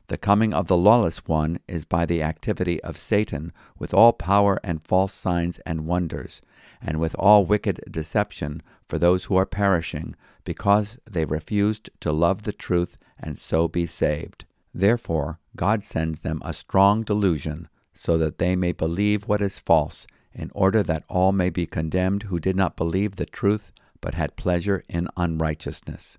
The 0.09 0.19
coming 0.19 0.55
of 0.55 0.69
the 0.69 0.77
lawless 0.77 1.27
one 1.27 1.59
is 1.69 1.85
by 1.85 2.07
the 2.07 2.23
activity 2.23 2.83
of 2.83 2.97
Satan 2.97 3.53
with 3.79 3.93
all 3.93 4.13
power 4.13 4.59
and 4.63 4.83
false 4.83 5.13
signs 5.13 5.59
and 5.61 5.87
wonders, 5.87 6.41
and 6.81 6.99
with 7.01 7.15
all 7.17 7.45
wicked 7.45 7.81
deception 7.91 8.63
for 8.87 8.99
those 8.99 9.25
who 9.25 9.37
are 9.37 9.45
perishing, 9.45 10.15
because 10.45 10.99
they 11.11 11.27
refused 11.27 11.91
to 12.01 12.13
love 12.13 12.45
the 12.45 12.53
truth 12.53 12.97
and 13.19 13.39
so 13.39 13.69
be 13.69 13.85
saved. 13.85 14.45
Therefore, 14.73 15.41
God 15.57 15.85
sends 15.85 16.21
them 16.21 16.41
a 16.45 16.53
strong 16.53 17.03
delusion, 17.03 17.69
so 17.93 18.17
that 18.17 18.39
they 18.39 18.57
may 18.57 18.73
believe 18.73 19.29
what 19.29 19.43
is 19.43 19.59
false, 19.59 20.07
in 20.33 20.51
order 20.55 20.83
that 20.83 21.05
all 21.09 21.33
may 21.33 21.51
be 21.51 21.67
condemned 21.67 22.25
who 22.25 22.39
did 22.39 22.57
not 22.57 22.77
believe 22.77 23.17
the 23.17 23.27
truth, 23.27 23.73
but 24.01 24.15
had 24.15 24.37
pleasure 24.37 24.85
in 24.89 25.09
unrighteousness. 25.17 26.19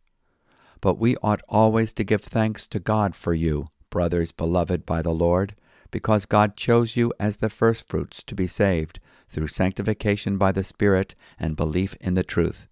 But 0.82 0.98
we 0.98 1.16
ought 1.18 1.42
always 1.50 1.94
to 1.94 2.04
give 2.04 2.22
thanks 2.22 2.68
to 2.68 2.80
God 2.80 3.16
for 3.16 3.34
you, 3.34 3.68
brothers 3.90 4.32
beloved 4.32 4.86
by 4.86 5.02
the 5.02 5.14
Lord, 5.14 5.56
because 5.92 6.26
God 6.26 6.56
chose 6.56 6.96
you 6.96 7.14
as 7.20 7.38
the 7.38 7.50
firstfruits 7.50 8.24
to 8.24 8.36
be 8.36 8.48
saved, 8.48 9.00
through 9.30 9.48
sanctification 9.48 10.38
by 10.38 10.52
the 10.52 10.64
Spirit 10.64 11.16
and 11.40 11.56
belief 11.56 11.96
in 12.02 12.16
the 12.16 12.24
truth. 12.24 12.68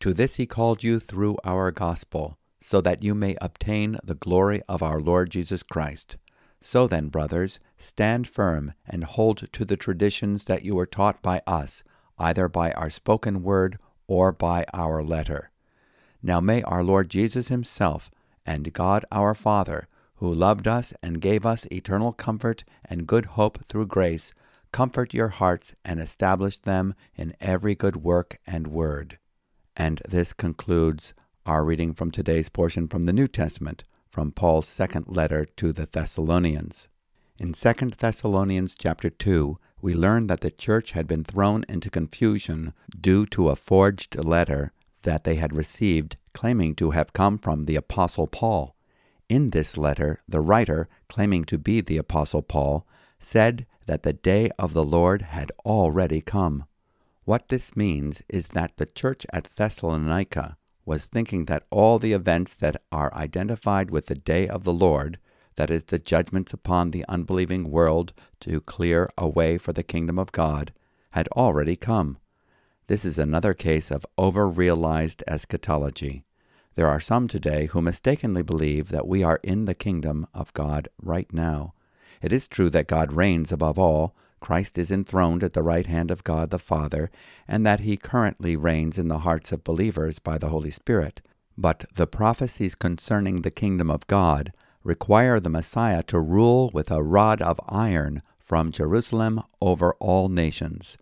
To 0.00 0.12
this 0.12 0.36
he 0.36 0.46
called 0.46 0.82
you 0.82 0.98
through 0.98 1.36
our 1.44 1.70
gospel, 1.70 2.38
so 2.60 2.80
that 2.80 3.02
you 3.02 3.14
may 3.14 3.36
obtain 3.40 3.98
the 4.02 4.14
glory 4.14 4.60
of 4.68 4.82
our 4.82 5.00
Lord 5.00 5.30
Jesus 5.30 5.62
Christ. 5.62 6.16
So 6.60 6.86
then, 6.86 7.08
brothers, 7.08 7.58
stand 7.80 8.28
firm 8.28 8.74
and 8.86 9.04
hold 9.04 9.50
to 9.52 9.64
the 9.64 9.76
traditions 9.76 10.44
that 10.44 10.64
you 10.64 10.74
were 10.74 10.86
taught 10.86 11.22
by 11.22 11.42
us, 11.46 11.82
either 12.18 12.48
by 12.48 12.72
our 12.72 12.90
spoken 12.90 13.42
word 13.42 13.78
or 14.06 14.32
by 14.32 14.64
our 14.74 15.02
letter. 15.02 15.50
Now 16.22 16.40
may 16.40 16.62
our 16.62 16.84
Lord 16.84 17.08
Jesus 17.08 17.48
himself 17.48 18.10
and 18.44 18.72
God 18.72 19.04
our 19.10 19.34
Father, 19.34 19.88
who 20.16 20.32
loved 20.32 20.68
us 20.68 20.92
and 21.02 21.20
gave 21.20 21.46
us 21.46 21.66
eternal 21.72 22.12
comfort 22.12 22.62
and 22.84 23.06
good 23.06 23.24
hope 23.24 23.64
through 23.66 23.86
grace, 23.86 24.34
comfort 24.70 25.14
your 25.14 25.28
hearts 25.28 25.74
and 25.82 25.98
establish 25.98 26.58
them 26.58 26.94
in 27.16 27.34
every 27.40 27.74
good 27.74 27.96
work 27.96 28.38
and 28.46 28.66
word. 28.66 29.18
And 29.74 30.02
this 30.06 30.34
concludes 30.34 31.14
our 31.46 31.64
reading 31.64 31.94
from 31.94 32.10
today's 32.10 32.50
portion 32.50 32.86
from 32.86 33.02
the 33.02 33.14
New 33.14 33.26
Testament, 33.26 33.82
from 34.10 34.30
Paul's 34.30 34.68
second 34.68 35.06
letter 35.08 35.46
to 35.56 35.72
the 35.72 35.86
Thessalonians. 35.86 36.89
In 37.40 37.54
2 37.54 37.72
Thessalonians 37.96 38.74
chapter 38.74 39.08
2, 39.08 39.58
we 39.80 39.94
learn 39.94 40.26
that 40.26 40.42
the 40.42 40.50
church 40.50 40.90
had 40.90 41.06
been 41.06 41.24
thrown 41.24 41.64
into 41.70 41.88
confusion 41.88 42.74
due 43.00 43.24
to 43.28 43.48
a 43.48 43.56
forged 43.56 44.22
letter 44.22 44.72
that 45.04 45.24
they 45.24 45.36
had 45.36 45.56
received 45.56 46.18
claiming 46.34 46.74
to 46.74 46.90
have 46.90 47.14
come 47.14 47.38
from 47.38 47.62
the 47.64 47.76
Apostle 47.76 48.26
Paul. 48.26 48.76
In 49.30 49.50
this 49.50 49.78
letter, 49.78 50.20
the 50.28 50.42
writer, 50.42 50.90
claiming 51.08 51.44
to 51.44 51.56
be 51.56 51.80
the 51.80 51.96
Apostle 51.96 52.42
Paul, 52.42 52.86
said 53.18 53.66
that 53.86 54.02
the 54.02 54.12
day 54.12 54.50
of 54.58 54.74
the 54.74 54.84
Lord 54.84 55.22
had 55.22 55.50
already 55.64 56.20
come. 56.20 56.66
What 57.24 57.48
this 57.48 57.74
means 57.74 58.22
is 58.28 58.48
that 58.48 58.76
the 58.76 58.84
church 58.84 59.24
at 59.32 59.48
Thessalonica 59.56 60.58
was 60.84 61.06
thinking 61.06 61.46
that 61.46 61.64
all 61.70 61.98
the 61.98 62.12
events 62.12 62.52
that 62.56 62.82
are 62.92 63.14
identified 63.14 63.90
with 63.90 64.06
the 64.06 64.14
day 64.14 64.46
of 64.46 64.64
the 64.64 64.74
Lord, 64.74 65.18
that 65.60 65.70
is, 65.70 65.84
the 65.84 65.98
judgments 65.98 66.54
upon 66.54 66.90
the 66.90 67.04
unbelieving 67.06 67.70
world 67.70 68.14
to 68.40 68.62
clear 68.62 69.10
a 69.18 69.28
way 69.28 69.58
for 69.58 69.74
the 69.74 69.82
kingdom 69.82 70.18
of 70.18 70.32
God, 70.32 70.72
had 71.10 71.28
already 71.28 71.76
come. 71.76 72.16
This 72.86 73.04
is 73.04 73.18
another 73.18 73.52
case 73.52 73.90
of 73.90 74.06
over 74.16 74.48
realized 74.48 75.22
eschatology. 75.26 76.24
There 76.76 76.86
are 76.86 76.98
some 76.98 77.28
today 77.28 77.66
who 77.66 77.82
mistakenly 77.82 78.40
believe 78.42 78.88
that 78.88 79.06
we 79.06 79.22
are 79.22 79.38
in 79.42 79.66
the 79.66 79.74
kingdom 79.74 80.26
of 80.32 80.54
God 80.54 80.88
right 80.98 81.30
now. 81.30 81.74
It 82.22 82.32
is 82.32 82.48
true 82.48 82.70
that 82.70 82.86
God 82.86 83.12
reigns 83.12 83.52
above 83.52 83.78
all, 83.78 84.14
Christ 84.40 84.78
is 84.78 84.90
enthroned 84.90 85.44
at 85.44 85.52
the 85.52 85.62
right 85.62 85.86
hand 85.86 86.10
of 86.10 86.24
God 86.24 86.48
the 86.48 86.58
Father, 86.58 87.10
and 87.46 87.66
that 87.66 87.80
he 87.80 87.98
currently 87.98 88.56
reigns 88.56 88.96
in 88.96 89.08
the 89.08 89.18
hearts 89.18 89.52
of 89.52 89.62
believers 89.62 90.20
by 90.20 90.38
the 90.38 90.48
Holy 90.48 90.70
Spirit. 90.70 91.20
But 91.58 91.84
the 91.96 92.06
prophecies 92.06 92.74
concerning 92.74 93.42
the 93.42 93.50
kingdom 93.50 93.90
of 93.90 94.06
God 94.06 94.54
require 94.82 95.38
the 95.38 95.50
Messiah 95.50 96.02
to 96.04 96.18
rule 96.18 96.70
with 96.72 96.90
a 96.90 97.02
rod 97.02 97.42
of 97.42 97.60
iron 97.68 98.22
from 98.38 98.70
Jerusalem 98.70 99.42
over 99.60 99.94
all 100.00 100.28
nations. 100.28 100.96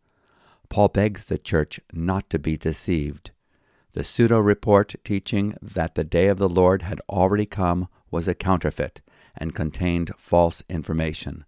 Paul 0.68 0.88
begs 0.88 1.26
the 1.26 1.38
church 1.38 1.80
not 1.92 2.28
to 2.30 2.38
be 2.38 2.56
deceived. 2.56 3.30
The 3.92 4.04
pseudo 4.04 4.38
report 4.40 4.94
teaching 5.02 5.56
that 5.62 5.94
the 5.94 6.04
day 6.04 6.28
of 6.28 6.38
the 6.38 6.48
Lord 6.48 6.82
had 6.82 7.00
already 7.08 7.46
come 7.46 7.88
was 8.10 8.28
a 8.28 8.34
counterfeit 8.34 9.00
and 9.36 9.54
contained 9.54 10.12
false 10.16 10.62
information. 10.68 11.44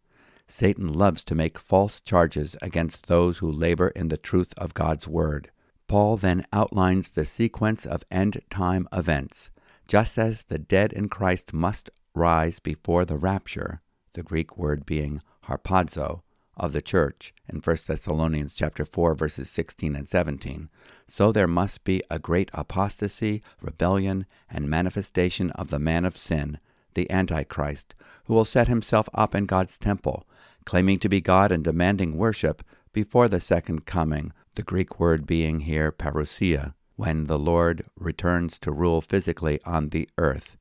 Satan 0.47 0.89
loves 0.89 1.23
to 1.25 1.35
make 1.35 1.59
false 1.59 2.01
charges 2.01 2.57
against 2.63 3.07
those 3.07 3.39
who 3.39 3.51
labor 3.51 3.89
in 3.89 4.09
the 4.09 4.17
truth 4.17 4.53
of 4.57 4.75
God's 4.75 5.07
Word. 5.07 5.51
Paul 5.87 6.17
then 6.17 6.45
outlines 6.53 7.11
the 7.11 7.25
sequence 7.25 7.85
of 7.85 8.05
end 8.11 8.41
time 8.51 8.89
events. 8.93 9.51
Just 9.87 10.19
as 10.19 10.43
the 10.45 10.59
dead 10.59 10.93
in 10.93 11.09
Christ 11.09 11.53
must 11.53 11.91
rise 12.15 12.59
before 12.59 13.05
the 13.05 13.17
rapture, 13.17 13.81
the 14.15 14.23
Greek 14.23 14.57
word 14.57 14.85
being 14.85 15.21
harpazo, 15.47 16.23
of 16.61 16.73
the 16.73 16.83
church 16.83 17.33
in 17.49 17.59
1 17.59 17.77
Thessalonians 17.87 18.55
chapter 18.55 18.85
4 18.85 19.15
verses 19.15 19.49
16 19.49 19.97
and 19.97 20.07
17, 20.07 20.69
so 21.09 21.33
there 21.33 21.49
must 21.49 21.85
be 21.85 22.03
a 22.11 22.19
great 22.19 22.51
apostasy, 22.53 23.43
rebellion, 23.63 24.27
and 24.51 24.69
manifestation 24.69 25.51
of 25.53 25.71
the 25.71 25.79
man 25.79 26.05
of 26.05 26.19
sin, 26.19 26.59
the 26.93 27.11
Antichrist, 27.11 27.95
who 28.25 28.35
will 28.35 28.45
set 28.45 28.69
himself 28.69 29.09
up 29.15 29.35
in 29.35 29.47
God's 29.47 29.79
temple, 29.79 30.29
claiming 30.67 30.99
to 30.99 31.09
be 31.09 31.23
God 31.23 31.51
and 31.51 31.65
demanding 31.65 32.19
worship 32.19 32.63
before 32.93 33.29
the 33.29 33.41
second 33.41 33.87
coming, 33.87 34.33
the 34.55 34.63
Greek 34.63 35.01
word 35.01 35.27
being 35.27 35.61
here 35.61 35.91
parousia, 35.91 36.75
when 36.97 37.25
the 37.25 37.39
Lord 37.39 37.87
returns 37.97 38.59
to 38.59 38.71
rule 38.71 39.01
physically 39.01 39.61
on 39.65 39.89
the 39.89 40.11
earth. 40.19 40.59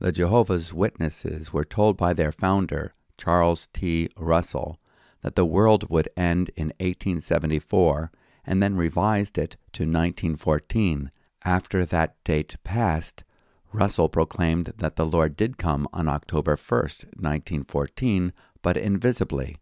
The 0.00 0.12
Jehovah's 0.12 0.72
Witnesses 0.72 1.52
were 1.52 1.64
told 1.64 1.96
by 1.96 2.12
their 2.12 2.30
founder, 2.30 2.92
Charles 3.16 3.66
T. 3.72 4.08
Russell, 4.16 4.78
that 5.22 5.34
the 5.34 5.44
world 5.44 5.90
would 5.90 6.08
end 6.16 6.50
in 6.54 6.68
1874 6.78 8.12
and 8.46 8.62
then 8.62 8.76
revised 8.76 9.36
it 9.38 9.56
to 9.72 9.82
1914. 9.82 11.10
After 11.44 11.84
that 11.84 12.14
date 12.22 12.54
passed, 12.62 13.24
Russell 13.72 14.08
proclaimed 14.08 14.72
that 14.78 14.94
the 14.94 15.04
Lord 15.04 15.36
did 15.36 15.58
come 15.58 15.88
on 15.92 16.08
October 16.08 16.52
1, 16.56 16.80
1914, 16.80 18.32
but 18.62 18.76
invisibly. 18.76 19.56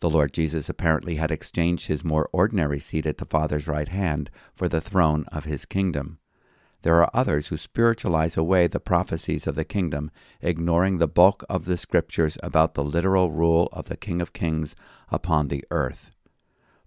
The 0.00 0.10
Lord 0.10 0.32
Jesus 0.32 0.68
apparently 0.68 1.14
had 1.14 1.30
exchanged 1.30 1.86
his 1.86 2.04
more 2.04 2.28
ordinary 2.32 2.80
seat 2.80 3.06
at 3.06 3.18
the 3.18 3.24
Father's 3.24 3.68
right 3.68 3.88
hand 3.88 4.30
for 4.52 4.68
the 4.68 4.80
throne 4.80 5.24
of 5.30 5.44
his 5.44 5.64
kingdom. 5.64 6.18
There 6.82 7.02
are 7.02 7.10
others 7.12 7.48
who 7.48 7.56
spiritualize 7.56 8.36
away 8.36 8.66
the 8.66 8.80
prophecies 8.80 9.46
of 9.46 9.54
the 9.54 9.64
kingdom, 9.64 10.10
ignoring 10.40 10.98
the 10.98 11.08
bulk 11.08 11.44
of 11.48 11.64
the 11.64 11.76
scriptures 11.76 12.38
about 12.42 12.74
the 12.74 12.84
literal 12.84 13.30
rule 13.30 13.68
of 13.72 13.86
the 13.86 13.96
King 13.96 14.20
of 14.20 14.32
Kings 14.32 14.76
upon 15.10 15.48
the 15.48 15.64
earth. 15.70 16.10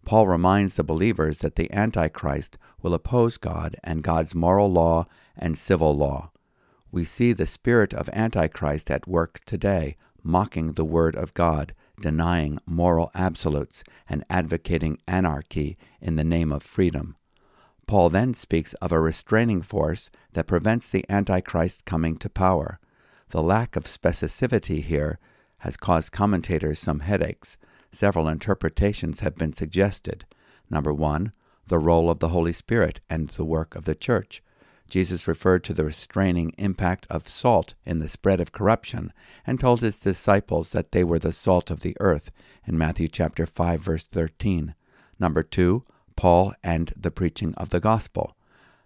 Paul 0.05 0.27
reminds 0.27 0.75
the 0.75 0.83
believers 0.83 1.39
that 1.39 1.55
the 1.55 1.71
Antichrist 1.73 2.57
will 2.81 2.93
oppose 2.93 3.37
God 3.37 3.75
and 3.83 4.01
God's 4.01 4.33
moral 4.33 4.71
law 4.71 5.05
and 5.37 5.57
civil 5.57 5.95
law. 5.95 6.31
We 6.91 7.05
see 7.05 7.33
the 7.33 7.45
spirit 7.45 7.93
of 7.93 8.09
Antichrist 8.13 8.89
at 8.89 9.07
work 9.07 9.41
today, 9.45 9.97
mocking 10.23 10.73
the 10.73 10.85
Word 10.85 11.15
of 11.15 11.33
God, 11.33 11.73
denying 12.01 12.59
moral 12.65 13.11
absolutes, 13.13 13.83
and 14.07 14.23
advocating 14.29 14.97
anarchy 15.07 15.77
in 16.01 16.15
the 16.15 16.23
name 16.23 16.51
of 16.51 16.63
freedom. 16.63 17.15
Paul 17.89 18.11
then 18.11 18.35
speaks 18.35 18.75
of 18.75 18.91
a 18.91 18.99
restraining 18.99 19.63
force 19.63 20.11
that 20.33 20.45
prevents 20.45 20.87
the 20.87 21.03
Antichrist 21.09 21.85
coming 21.85 22.17
to 22.17 22.29
power. 22.29 22.79
The 23.29 23.41
lack 23.41 23.75
of 23.75 23.85
specificity 23.85 24.83
here 24.83 25.17
has 25.61 25.75
caused 25.75 26.11
commentators 26.11 26.77
some 26.77 26.99
headaches. 26.99 27.57
Several 27.91 28.27
interpretations 28.27 29.21
have 29.21 29.37
been 29.37 29.53
suggested. 29.53 30.25
Number 30.69 30.93
one, 30.93 31.31
the 31.65 31.79
role 31.79 32.11
of 32.11 32.19
the 32.19 32.27
Holy 32.27 32.53
Spirit 32.53 33.01
and 33.09 33.27
the 33.29 33.43
work 33.43 33.75
of 33.75 33.85
the 33.85 33.95
church. 33.95 34.43
Jesus 34.87 35.27
referred 35.27 35.63
to 35.63 35.73
the 35.73 35.85
restraining 35.85 36.53
impact 36.59 37.07
of 37.09 37.27
salt 37.27 37.73
in 37.87 37.97
the 37.97 38.07
spread 38.07 38.39
of 38.39 38.51
corruption 38.51 39.11
and 39.47 39.59
told 39.59 39.81
his 39.81 39.97
disciples 39.97 40.69
that 40.69 40.91
they 40.91 41.03
were 41.03 41.17
the 41.17 41.33
salt 41.33 41.71
of 41.71 41.79
the 41.79 41.97
earth 41.99 42.29
in 42.67 42.77
Matthew 42.77 43.07
chapter 43.07 43.47
5 43.47 43.81
verse 43.81 44.03
13. 44.03 44.75
Number 45.19 45.41
2, 45.41 45.83
Paul 46.19 46.53
and 46.61 46.91
the 46.97 47.11
preaching 47.11 47.53
of 47.55 47.69
the 47.69 47.79
gospel. 47.79 48.35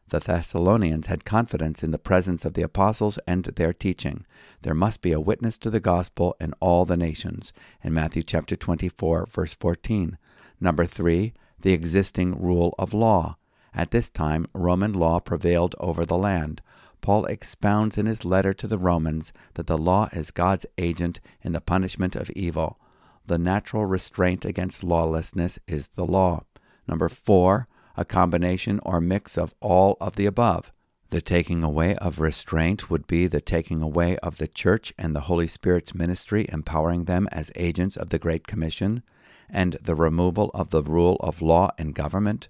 The 0.09 0.19
Thessalonians 0.19 1.07
had 1.07 1.25
confidence 1.25 1.81
in 1.81 1.89
the 1.89 1.97
presence 1.97 2.45
of 2.45 2.53
the 2.53 2.61
apostles 2.61 3.17
and 3.25 3.45
their 3.45 3.73
teaching. 3.73 4.23
There 4.61 4.75
must 4.75 5.01
be 5.01 5.13
a 5.13 5.19
witness 5.19 5.57
to 5.57 5.71
the 5.71 5.79
gospel 5.79 6.35
in 6.39 6.53
all 6.59 6.85
the 6.85 6.95
nations 6.95 7.51
in 7.83 7.91
Matthew 7.91 8.21
chapter 8.21 8.55
24 8.55 9.25
verse 9.25 9.55
14. 9.55 10.19
Number 10.61 10.85
3, 10.85 11.33
the 11.59 11.73
existing 11.73 12.39
rule 12.39 12.75
of 12.77 12.93
law. 12.93 13.37
At 13.73 13.89
this 13.89 14.11
time, 14.11 14.45
Roman 14.53 14.93
law 14.93 15.19
prevailed 15.19 15.73
over 15.79 16.05
the 16.05 16.19
land. 16.19 16.61
Paul 17.01 17.25
expounds 17.25 17.97
in 17.97 18.05
his 18.05 18.23
letter 18.23 18.53
to 18.53 18.67
the 18.67 18.77
Romans 18.77 19.33
that 19.55 19.65
the 19.65 19.79
law 19.79 20.07
is 20.13 20.29
God's 20.29 20.67
agent 20.77 21.19
in 21.41 21.53
the 21.53 21.61
punishment 21.61 22.15
of 22.15 22.29
evil. 22.35 22.77
The 23.25 23.39
natural 23.39 23.87
restraint 23.87 24.45
against 24.45 24.83
lawlessness 24.83 25.57
is 25.65 25.87
the 25.87 26.05
law. 26.05 26.43
Number 26.87 27.09
four, 27.09 27.67
a 27.95 28.05
combination 28.05 28.79
or 28.83 28.99
mix 28.99 29.37
of 29.37 29.53
all 29.59 29.97
of 30.01 30.15
the 30.15 30.25
above. 30.25 30.71
The 31.09 31.21
taking 31.21 31.63
away 31.63 31.95
of 31.97 32.19
restraint 32.19 32.89
would 32.89 33.05
be 33.05 33.27
the 33.27 33.39
taking 33.39 33.81
away 33.81 34.17
of 34.17 34.37
the 34.37 34.47
church 34.47 34.93
and 34.97 35.15
the 35.15 35.21
Holy 35.21 35.45
Spirit's 35.45 35.93
ministry, 35.93 36.47
empowering 36.51 37.05
them 37.05 37.27
as 37.31 37.51
agents 37.55 37.95
of 37.95 38.09
the 38.09 38.17
Great 38.17 38.47
Commission, 38.47 39.03
and 39.49 39.77
the 39.81 39.93
removal 39.93 40.49
of 40.55 40.71
the 40.71 40.81
rule 40.81 41.17
of 41.19 41.41
law 41.41 41.69
and 41.77 41.93
government. 41.93 42.47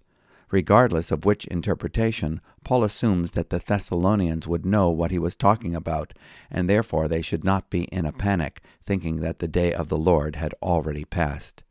Regardless 0.50 1.12
of 1.12 1.26
which 1.26 1.46
interpretation, 1.48 2.40
Paul 2.64 2.84
assumes 2.84 3.32
that 3.32 3.50
the 3.50 3.60
Thessalonians 3.60 4.48
would 4.48 4.66
know 4.66 4.90
what 4.90 5.12
he 5.12 5.20
was 5.20 5.36
talking 5.36 5.76
about, 5.76 6.14
and 6.50 6.70
therefore 6.70 7.08
they 7.08 7.22
should 7.22 7.44
not 7.44 7.70
be 7.70 7.84
in 7.86 8.06
a 8.06 8.14
panic, 8.14 8.62
thinking 8.86 9.18
that 9.18 9.40
the 9.40 9.48
day 9.48 9.74
of 9.74 9.90
the 9.90 9.98
Lord 9.98 10.38
had 10.38 10.54
already 10.62 11.04
passed. 11.04 11.64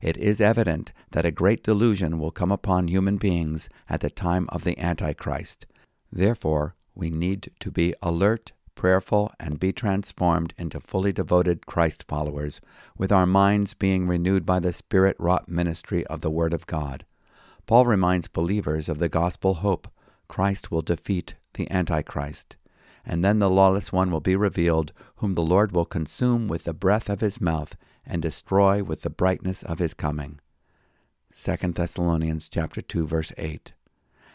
It 0.00 0.16
is 0.16 0.40
evident 0.40 0.92
that 1.10 1.26
a 1.26 1.30
great 1.30 1.62
delusion 1.62 2.18
will 2.18 2.30
come 2.30 2.50
upon 2.50 2.88
human 2.88 3.18
beings 3.18 3.68
at 3.88 4.00
the 4.00 4.10
time 4.10 4.46
of 4.50 4.64
the 4.64 4.78
Antichrist. 4.78 5.66
Therefore, 6.10 6.74
we 6.94 7.10
need 7.10 7.50
to 7.60 7.70
be 7.70 7.94
alert, 8.02 8.52
prayerful, 8.74 9.30
and 9.38 9.60
be 9.60 9.72
transformed 9.72 10.54
into 10.56 10.80
fully 10.80 11.12
devoted 11.12 11.66
Christ 11.66 12.06
followers, 12.08 12.62
with 12.96 13.12
our 13.12 13.26
minds 13.26 13.74
being 13.74 14.06
renewed 14.06 14.46
by 14.46 14.58
the 14.58 14.72
Spirit 14.72 15.16
wrought 15.18 15.48
ministry 15.48 16.06
of 16.06 16.22
the 16.22 16.30
Word 16.30 16.54
of 16.54 16.66
God. 16.66 17.04
Paul 17.66 17.84
reminds 17.84 18.26
believers 18.26 18.88
of 18.88 18.98
the 18.98 19.08
gospel 19.08 19.54
hope 19.54 19.86
Christ 20.28 20.70
will 20.70 20.82
defeat 20.82 21.34
the 21.54 21.70
Antichrist, 21.70 22.56
and 23.04 23.22
then 23.24 23.38
the 23.38 23.50
lawless 23.50 23.92
one 23.92 24.10
will 24.10 24.20
be 24.20 24.36
revealed, 24.36 24.92
whom 25.16 25.34
the 25.34 25.42
Lord 25.42 25.72
will 25.72 25.84
consume 25.84 26.48
with 26.48 26.64
the 26.64 26.72
breath 26.72 27.10
of 27.10 27.20
his 27.20 27.40
mouth 27.40 27.76
and 28.10 28.20
destroy 28.20 28.82
with 28.82 29.02
the 29.02 29.08
brightness 29.08 29.62
of 29.62 29.78
his 29.78 29.94
coming. 29.94 30.40
2 31.42 31.56
Thessalonians 31.72 32.48
chapter 32.48 32.82
2 32.82 33.06
verse 33.06 33.32
8. 33.38 33.72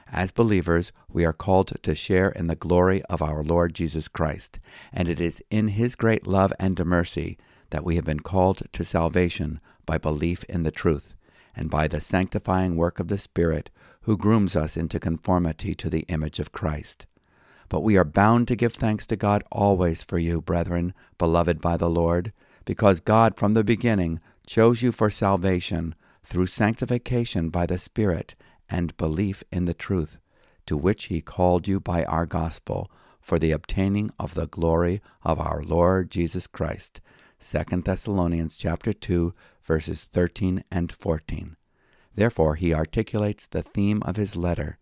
As 0.07 0.31
believers, 0.31 0.91
we 1.09 1.25
are 1.25 1.33
called 1.33 1.73
to 1.83 1.95
share 1.95 2.29
in 2.29 2.47
the 2.47 2.55
glory 2.55 3.03
of 3.03 3.21
our 3.21 3.43
Lord 3.43 3.73
Jesus 3.73 4.07
Christ, 4.07 4.59
and 4.93 5.09
it 5.09 5.19
is 5.19 5.43
in 5.49 5.69
his 5.69 5.95
great 5.95 6.25
love 6.25 6.53
and 6.57 6.83
mercy 6.85 7.37
that 7.71 7.83
we 7.83 7.95
have 7.95 8.05
been 8.05 8.21
called 8.21 8.61
to 8.71 8.85
salvation 8.85 9.59
by 9.85 9.97
belief 9.97 10.43
in 10.45 10.63
the 10.63 10.71
truth 10.71 11.15
and 11.55 11.69
by 11.69 11.87
the 11.87 11.99
sanctifying 11.99 12.75
work 12.75 12.99
of 12.99 13.07
the 13.09 13.17
Spirit, 13.17 13.69
who 14.01 14.15
grooms 14.15 14.55
us 14.55 14.77
into 14.77 14.99
conformity 14.99 15.73
to 15.75 15.89
the 15.89 16.05
image 16.07 16.39
of 16.39 16.51
Christ. 16.51 17.05
But 17.67 17.81
we 17.81 17.97
are 17.97 18.05
bound 18.05 18.47
to 18.47 18.55
give 18.55 18.73
thanks 18.73 19.05
to 19.07 19.15
God 19.15 19.43
always 19.51 20.03
for 20.03 20.17
you, 20.17 20.41
brethren, 20.41 20.93
beloved 21.17 21.59
by 21.59 21.77
the 21.77 21.89
Lord, 21.89 22.31
because 22.65 22.99
God 22.99 23.37
from 23.37 23.53
the 23.53 23.63
beginning 23.63 24.19
chose 24.45 24.81
you 24.81 24.91
for 24.91 25.09
salvation 25.09 25.95
through 26.23 26.47
sanctification 26.47 27.49
by 27.49 27.65
the 27.65 27.77
Spirit 27.77 28.35
and 28.69 28.97
belief 28.97 29.43
in 29.51 29.65
the 29.65 29.73
truth, 29.73 30.19
to 30.65 30.75
which 30.75 31.05
he 31.05 31.21
called 31.21 31.67
you 31.67 31.79
by 31.79 32.03
our 32.05 32.25
gospel, 32.25 32.89
for 33.21 33.39
the 33.39 33.51
obtaining 33.51 34.11
of 34.19 34.33
the 34.33 34.47
glory 34.47 35.01
of 35.23 35.39
our 35.39 35.63
Lord 35.63 36.11
Jesus 36.11 36.47
Christ. 36.47 37.01
2 37.39 37.81
Thessalonians 37.81 38.55
chapter 38.55 38.93
2 38.93 39.33
verses 39.63 40.03
13 40.03 40.63
and 40.71 40.91
14. 40.91 41.55
Therefore 42.13 42.55
he 42.55 42.73
articulates 42.73 43.47
the 43.47 43.63
theme 43.63 44.01
of 44.03 44.15
his 44.15 44.35
letter. 44.35 44.77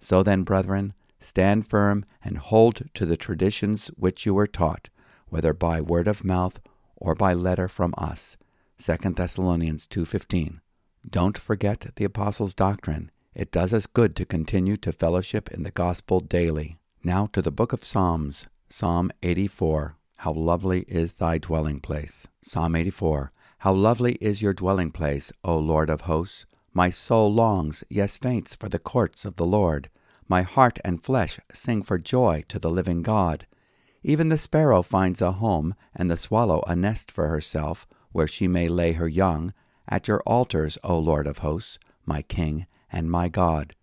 So 0.00 0.22
then, 0.22 0.42
brethren, 0.42 0.92
stand 1.18 1.66
firm 1.66 2.04
and 2.22 2.38
hold 2.38 2.82
to 2.94 3.06
the 3.06 3.16
traditions 3.16 3.88
which 3.96 4.26
you 4.26 4.34
were 4.34 4.46
taught, 4.46 4.90
whether 5.28 5.54
by 5.54 5.80
word 5.80 6.06
of 6.06 6.24
mouth 6.24 6.60
or 6.96 7.14
by 7.14 7.32
letter 7.32 7.68
from 7.68 7.94
us. 7.98 8.36
2 8.78 9.14
Thessalonians 9.14 9.86
2:15. 9.86 10.60
Don't 11.08 11.38
forget 11.38 11.92
the 11.96 12.04
apostles' 12.04 12.54
doctrine. 12.54 13.10
It 13.34 13.50
does 13.50 13.72
us 13.72 13.86
good 13.86 14.14
to 14.16 14.24
continue 14.24 14.76
to 14.78 14.92
fellowship 14.92 15.50
in 15.50 15.62
the 15.62 15.70
gospel 15.70 16.20
daily. 16.20 16.78
Now 17.02 17.26
to 17.32 17.42
the 17.42 17.50
book 17.50 17.72
of 17.72 17.84
Psalms, 17.84 18.46
Psalm 18.68 19.10
84. 19.22 19.96
How 20.16 20.32
lovely 20.32 20.82
is 20.88 21.14
thy 21.14 21.38
dwelling 21.38 21.80
place. 21.80 22.26
Psalm 22.42 22.74
84. 22.74 23.32
How 23.58 23.72
lovely 23.72 24.14
is 24.20 24.40
your 24.40 24.54
dwelling 24.54 24.90
place, 24.90 25.32
O 25.42 25.58
Lord 25.58 25.90
of 25.90 26.02
hosts. 26.02 26.46
My 26.72 26.90
soul 26.90 27.32
longs, 27.32 27.84
yes, 27.88 28.18
faints 28.18 28.54
for 28.54 28.68
the 28.68 28.78
courts 28.78 29.24
of 29.24 29.36
the 29.36 29.46
Lord. 29.46 29.90
My 30.28 30.42
heart 30.42 30.78
and 30.84 31.02
flesh 31.02 31.38
sing 31.52 31.82
for 31.82 31.98
joy 31.98 32.44
to 32.48 32.58
the 32.58 32.70
living 32.70 33.02
God. 33.02 33.46
Even 34.06 34.28
the 34.28 34.36
sparrow 34.36 34.82
finds 34.82 35.22
a 35.22 35.32
home, 35.32 35.74
and 35.94 36.10
the 36.10 36.18
swallow 36.18 36.62
a 36.66 36.76
nest 36.76 37.10
for 37.10 37.28
herself, 37.28 37.86
where 38.12 38.26
she 38.26 38.46
may 38.46 38.68
lay 38.68 38.92
her 38.92 39.08
young, 39.08 39.54
at 39.88 40.06
your 40.06 40.22
altars, 40.26 40.76
O 40.84 40.98
Lord 40.98 41.26
of 41.26 41.38
hosts, 41.38 41.78
my 42.04 42.20
King 42.20 42.66
and 42.92 43.10
my 43.10 43.30
God. 43.30 43.74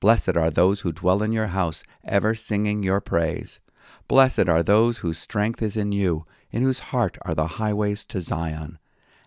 Blessed 0.00 0.36
are 0.36 0.50
those 0.50 0.80
who 0.80 0.92
dwell 0.92 1.22
in 1.22 1.32
your 1.32 1.48
house, 1.48 1.84
ever 2.02 2.34
singing 2.34 2.82
your 2.82 3.02
praise. 3.02 3.60
Blessed 4.08 4.48
are 4.48 4.62
those 4.62 4.98
whose 4.98 5.18
strength 5.18 5.60
is 5.60 5.76
in 5.76 5.92
you, 5.92 6.24
in 6.50 6.62
whose 6.62 6.78
heart 6.78 7.18
are 7.22 7.34
the 7.34 7.58
highways 7.58 8.06
to 8.06 8.22
Zion. 8.22 8.78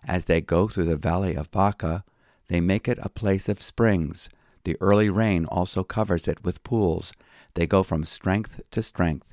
As 0.04 0.24
they 0.24 0.40
go 0.40 0.66
through 0.66 0.86
the 0.86 0.96
valley 0.96 1.36
of 1.36 1.52
Baca, 1.52 2.02
they 2.48 2.60
make 2.60 2.88
it 2.88 2.98
a 3.00 3.08
place 3.08 3.48
of 3.48 3.62
springs. 3.62 4.28
The 4.64 4.76
early 4.80 5.08
rain 5.08 5.44
also 5.44 5.84
covers 5.84 6.26
it 6.26 6.42
with 6.42 6.64
pools. 6.64 7.12
They 7.54 7.68
go 7.68 7.84
from 7.84 8.04
strength 8.04 8.60
to 8.72 8.82
strength. 8.82 9.32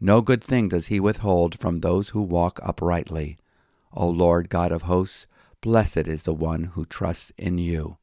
No 0.00 0.20
good 0.20 0.42
thing 0.44 0.68
does 0.68 0.86
he 0.86 1.00
withhold 1.00 1.58
from 1.58 1.80
those 1.80 2.10
who 2.10 2.22
walk 2.22 2.60
uprightly. 2.62 3.36
O 3.92 4.08
Lord 4.08 4.48
God 4.48 4.70
of 4.70 4.82
hosts, 4.82 5.26
blessed 5.60 6.06
is 6.06 6.22
the 6.22 6.34
one 6.34 6.64
who 6.64 6.84
trusts 6.84 7.32
in 7.36 7.58
you. 7.58 7.98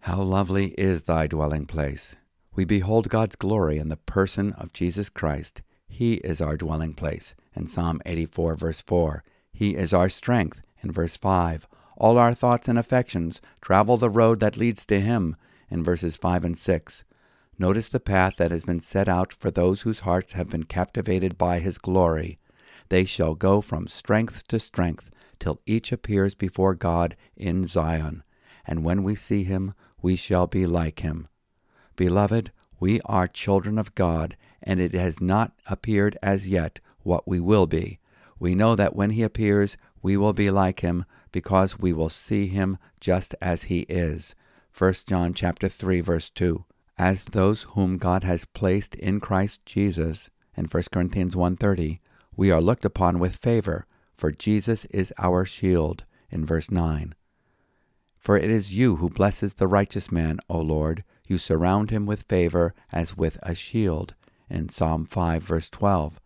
How 0.00 0.22
lovely 0.22 0.74
is 0.78 1.04
thy 1.04 1.26
dwelling 1.26 1.66
place! 1.66 2.16
We 2.54 2.64
behold 2.64 3.08
God's 3.08 3.36
glory 3.36 3.78
in 3.78 3.88
the 3.88 3.96
person 3.96 4.52
of 4.54 4.72
Jesus 4.72 5.08
Christ. 5.08 5.62
He 5.86 6.14
is 6.14 6.40
our 6.40 6.56
dwelling 6.56 6.94
place. 6.94 7.36
In 7.54 7.68
Psalm 7.68 8.00
84, 8.04 8.56
verse 8.56 8.82
4, 8.82 9.22
He 9.52 9.76
is 9.76 9.92
our 9.92 10.08
strength. 10.08 10.62
In 10.80 10.90
verse 10.90 11.16
5, 11.16 11.68
all 11.96 12.18
our 12.18 12.34
thoughts 12.34 12.66
and 12.66 12.78
affections 12.78 13.40
travel 13.60 13.96
the 13.96 14.10
road 14.10 14.40
that 14.40 14.56
leads 14.56 14.84
to 14.86 14.98
Him. 14.98 15.36
In 15.70 15.84
verses 15.84 16.16
5 16.16 16.44
and 16.44 16.58
6, 16.58 17.04
Notice 17.60 17.88
the 17.88 17.98
path 17.98 18.36
that 18.36 18.52
has 18.52 18.64
been 18.64 18.80
set 18.80 19.08
out 19.08 19.32
for 19.32 19.50
those 19.50 19.82
whose 19.82 20.00
hearts 20.00 20.32
have 20.32 20.48
been 20.48 20.62
captivated 20.62 21.36
by 21.36 21.58
his 21.58 21.76
glory. 21.76 22.38
They 22.88 23.04
shall 23.04 23.34
go 23.34 23.60
from 23.60 23.88
strength 23.88 24.46
to 24.48 24.60
strength 24.60 25.10
till 25.40 25.60
each 25.66 25.90
appears 25.90 26.34
before 26.34 26.74
God 26.74 27.16
in 27.36 27.66
Zion. 27.66 28.22
And 28.64 28.84
when 28.84 29.02
we 29.02 29.16
see 29.16 29.42
him, 29.42 29.74
we 30.00 30.14
shall 30.14 30.46
be 30.46 30.66
like 30.66 31.00
him. 31.00 31.26
Beloved, 31.96 32.52
we 32.78 33.00
are 33.04 33.26
children 33.26 33.76
of 33.76 33.94
God, 33.96 34.36
and 34.62 34.78
it 34.78 34.94
has 34.94 35.20
not 35.20 35.52
appeared 35.66 36.16
as 36.22 36.48
yet 36.48 36.78
what 37.02 37.26
we 37.26 37.40
will 37.40 37.66
be. 37.66 37.98
We 38.38 38.54
know 38.54 38.76
that 38.76 38.94
when 38.94 39.10
he 39.10 39.24
appears, 39.24 39.76
we 40.00 40.16
will 40.16 40.32
be 40.32 40.50
like 40.50 40.80
him, 40.80 41.04
because 41.32 41.78
we 41.78 41.92
will 41.92 42.08
see 42.08 42.46
him 42.46 42.78
just 43.00 43.34
as 43.40 43.64
he 43.64 43.80
is. 43.88 44.36
1 44.76 44.94
John 45.06 45.34
chapter 45.34 45.68
3 45.68 46.00
verse 46.00 46.30
2 46.30 46.64
as 46.98 47.26
those 47.26 47.62
whom 47.74 47.96
God 47.96 48.24
has 48.24 48.44
placed 48.44 48.94
in 48.96 49.20
Christ 49.20 49.64
Jesus 49.64 50.30
in 50.56 50.64
1 50.66 50.82
Corinthians 50.92 51.36
1:30 51.36 52.00
we 52.36 52.50
are 52.50 52.60
looked 52.60 52.84
upon 52.84 53.18
with 53.18 53.36
favor 53.36 53.86
for 54.16 54.32
Jesus 54.32 54.84
is 54.86 55.12
our 55.18 55.44
shield 55.44 56.04
in 56.28 56.44
verse 56.44 56.70
9 56.70 57.14
For 58.18 58.36
it 58.36 58.50
is 58.50 58.74
you 58.74 58.96
who 58.96 59.08
blesses 59.08 59.54
the 59.54 59.68
righteous 59.68 60.10
man 60.10 60.40
O 60.48 60.60
Lord. 60.60 61.04
You 61.28 61.38
surround 61.38 61.90
him 61.90 62.04
with 62.04 62.22
favor 62.22 62.74
as 62.90 63.16
with 63.16 63.38
a 63.42 63.54
shield 63.54 64.14
in 64.50 64.68
Psalm 64.68 65.06
5 65.06 65.42
verse 65.42 65.68
12 65.70 66.20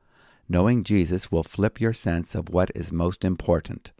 knowing 0.49 0.85
Jesus 0.85 1.31
will 1.31 1.43
flip 1.43 1.81
your 1.81 1.93
sense 1.93 2.35
of 2.35 2.49
what 2.49 2.71
is 2.75 2.93
most 2.93 3.25
important 3.25 3.93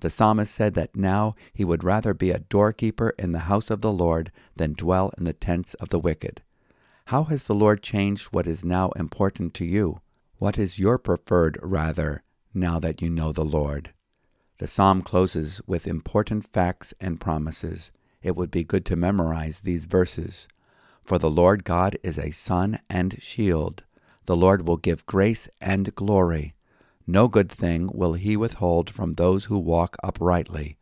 the 0.00 0.10
psalmist 0.10 0.54
said 0.54 0.74
that 0.74 0.96
now 0.96 1.34
he 1.52 1.64
would 1.64 1.84
rather 1.84 2.14
be 2.14 2.30
a 2.30 2.38
doorkeeper 2.38 3.14
in 3.18 3.32
the 3.32 3.40
house 3.40 3.70
of 3.70 3.80
the 3.80 3.92
Lord 3.92 4.30
than 4.56 4.74
dwell 4.74 5.12
in 5.18 5.24
the 5.24 5.32
tents 5.32 5.74
of 5.74 5.88
the 5.88 5.98
wicked. 5.98 6.42
How 7.06 7.24
has 7.24 7.44
the 7.44 7.54
Lord 7.54 7.82
changed 7.82 8.26
what 8.26 8.46
is 8.46 8.64
now 8.64 8.90
important 8.90 9.54
to 9.54 9.64
you? 9.64 10.00
What 10.36 10.58
is 10.58 10.78
your 10.78 10.98
preferred 10.98 11.58
rather, 11.62 12.22
now 12.54 12.78
that 12.78 13.02
you 13.02 13.10
know 13.10 13.32
the 13.32 13.44
Lord? 13.44 13.92
The 14.58 14.66
psalm 14.66 15.02
closes 15.02 15.60
with 15.66 15.86
important 15.86 16.46
facts 16.52 16.92
and 17.00 17.20
promises. 17.20 17.90
It 18.22 18.36
would 18.36 18.50
be 18.50 18.64
good 18.64 18.84
to 18.86 18.96
memorize 18.96 19.60
these 19.60 19.86
verses. 19.86 20.48
For 21.02 21.18
the 21.18 21.30
Lord 21.30 21.64
God 21.64 21.96
is 22.02 22.18
a 22.18 22.32
sun 22.32 22.80
and 22.90 23.16
shield. 23.22 23.84
The 24.26 24.36
Lord 24.36 24.68
will 24.68 24.76
give 24.76 25.06
grace 25.06 25.48
and 25.60 25.94
glory. 25.94 26.54
No 27.10 27.26
good 27.26 27.50
thing 27.50 27.88
will 27.94 28.12
he 28.12 28.36
withhold 28.36 28.90
from 28.90 29.14
those 29.14 29.46
who 29.46 29.58
walk 29.58 29.96
uprightly. 30.02 30.76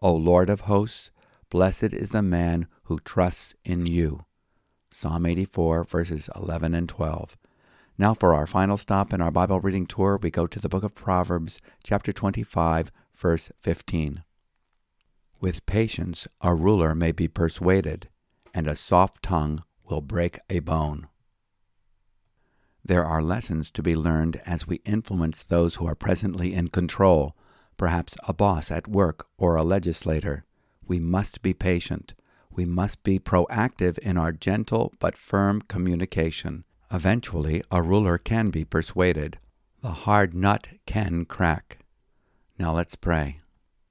O 0.00 0.10
Lord 0.10 0.48
of 0.48 0.62
hosts, 0.62 1.10
blessed 1.50 1.92
is 1.92 2.12
the 2.12 2.22
man 2.22 2.66
who 2.84 2.98
trusts 2.98 3.54
in 3.62 3.84
you. 3.84 4.24
Psalm 4.90 5.26
84, 5.26 5.84
verses 5.84 6.30
11 6.34 6.74
and 6.74 6.88
12. 6.88 7.36
Now, 7.98 8.14
for 8.14 8.34
our 8.34 8.46
final 8.46 8.78
stop 8.78 9.12
in 9.12 9.20
our 9.20 9.30
Bible 9.30 9.60
reading 9.60 9.84
tour, 9.84 10.18
we 10.22 10.30
go 10.30 10.46
to 10.46 10.58
the 10.58 10.70
book 10.70 10.82
of 10.82 10.94
Proverbs, 10.94 11.60
chapter 11.84 12.10
25, 12.10 12.90
verse 13.14 13.52
15. 13.60 14.24
With 15.42 15.66
patience 15.66 16.26
a 16.40 16.54
ruler 16.54 16.94
may 16.94 17.12
be 17.12 17.28
persuaded, 17.28 18.08
and 18.54 18.66
a 18.66 18.76
soft 18.76 19.22
tongue 19.22 19.62
will 19.84 20.00
break 20.00 20.38
a 20.48 20.60
bone. 20.60 21.08
There 22.86 23.04
are 23.04 23.20
lessons 23.20 23.68
to 23.72 23.82
be 23.82 23.96
learned 23.96 24.40
as 24.46 24.68
we 24.68 24.76
influence 24.84 25.42
those 25.42 25.74
who 25.74 25.88
are 25.88 25.96
presently 25.96 26.54
in 26.54 26.68
control, 26.68 27.34
perhaps 27.76 28.14
a 28.28 28.32
boss 28.32 28.70
at 28.70 28.86
work 28.86 29.26
or 29.36 29.56
a 29.56 29.64
legislator. 29.64 30.44
We 30.86 31.00
must 31.00 31.42
be 31.42 31.52
patient. 31.52 32.14
We 32.48 32.64
must 32.64 33.02
be 33.02 33.18
proactive 33.18 33.98
in 33.98 34.16
our 34.16 34.30
gentle 34.30 34.94
but 35.00 35.18
firm 35.18 35.62
communication. 35.62 36.62
Eventually, 36.92 37.60
a 37.72 37.82
ruler 37.82 38.18
can 38.18 38.50
be 38.50 38.64
persuaded. 38.64 39.40
The 39.80 40.06
hard 40.06 40.32
nut 40.32 40.68
can 40.86 41.24
crack. 41.24 41.78
Now 42.56 42.72
let's 42.72 42.94
pray. 42.94 43.38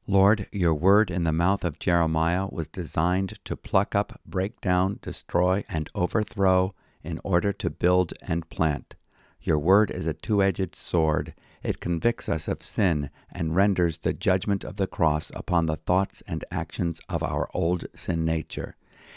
Lord, 0.08 0.48
your 0.54 0.74
word 0.74 1.12
in 1.12 1.26
the 1.26 1.34
mouth 1.34 1.66
of 1.66 1.80
Jeremiah 1.80 2.48
was 2.50 2.70
designed 2.70 3.44
to 3.44 3.58
pluck 3.58 3.94
up, 3.94 4.22
break 4.26 4.62
down, 4.62 5.00
destroy, 5.02 5.66
and 5.68 5.90
overthrow 5.94 6.74
in 7.06 7.22
order 7.24 7.54
to 7.54 7.70
build 7.70 8.14
and 8.22 8.50
plant. 8.50 8.96
Your 9.42 9.60
word 9.60 9.92
is 9.92 10.08
a 10.08 10.14
two 10.14 10.42
edged 10.42 10.76
sword. 10.76 11.36
It 11.62 11.80
convicts 11.80 12.28
us 12.28 12.48
of 12.48 12.64
sin 12.64 13.12
and 13.32 13.56
renders 13.56 14.00
the 14.00 14.14
judgment 14.14 14.64
of 14.64 14.78
the 14.78 14.88
cross 14.88 15.32
upon 15.36 15.68
the 15.68 15.76
thoughts 15.76 16.24
and 16.28 16.44
actions 16.52 17.00
of 17.08 17.22
our 17.22 17.50
old 17.54 17.86
sin 17.96 18.26
nature. 18.26 18.76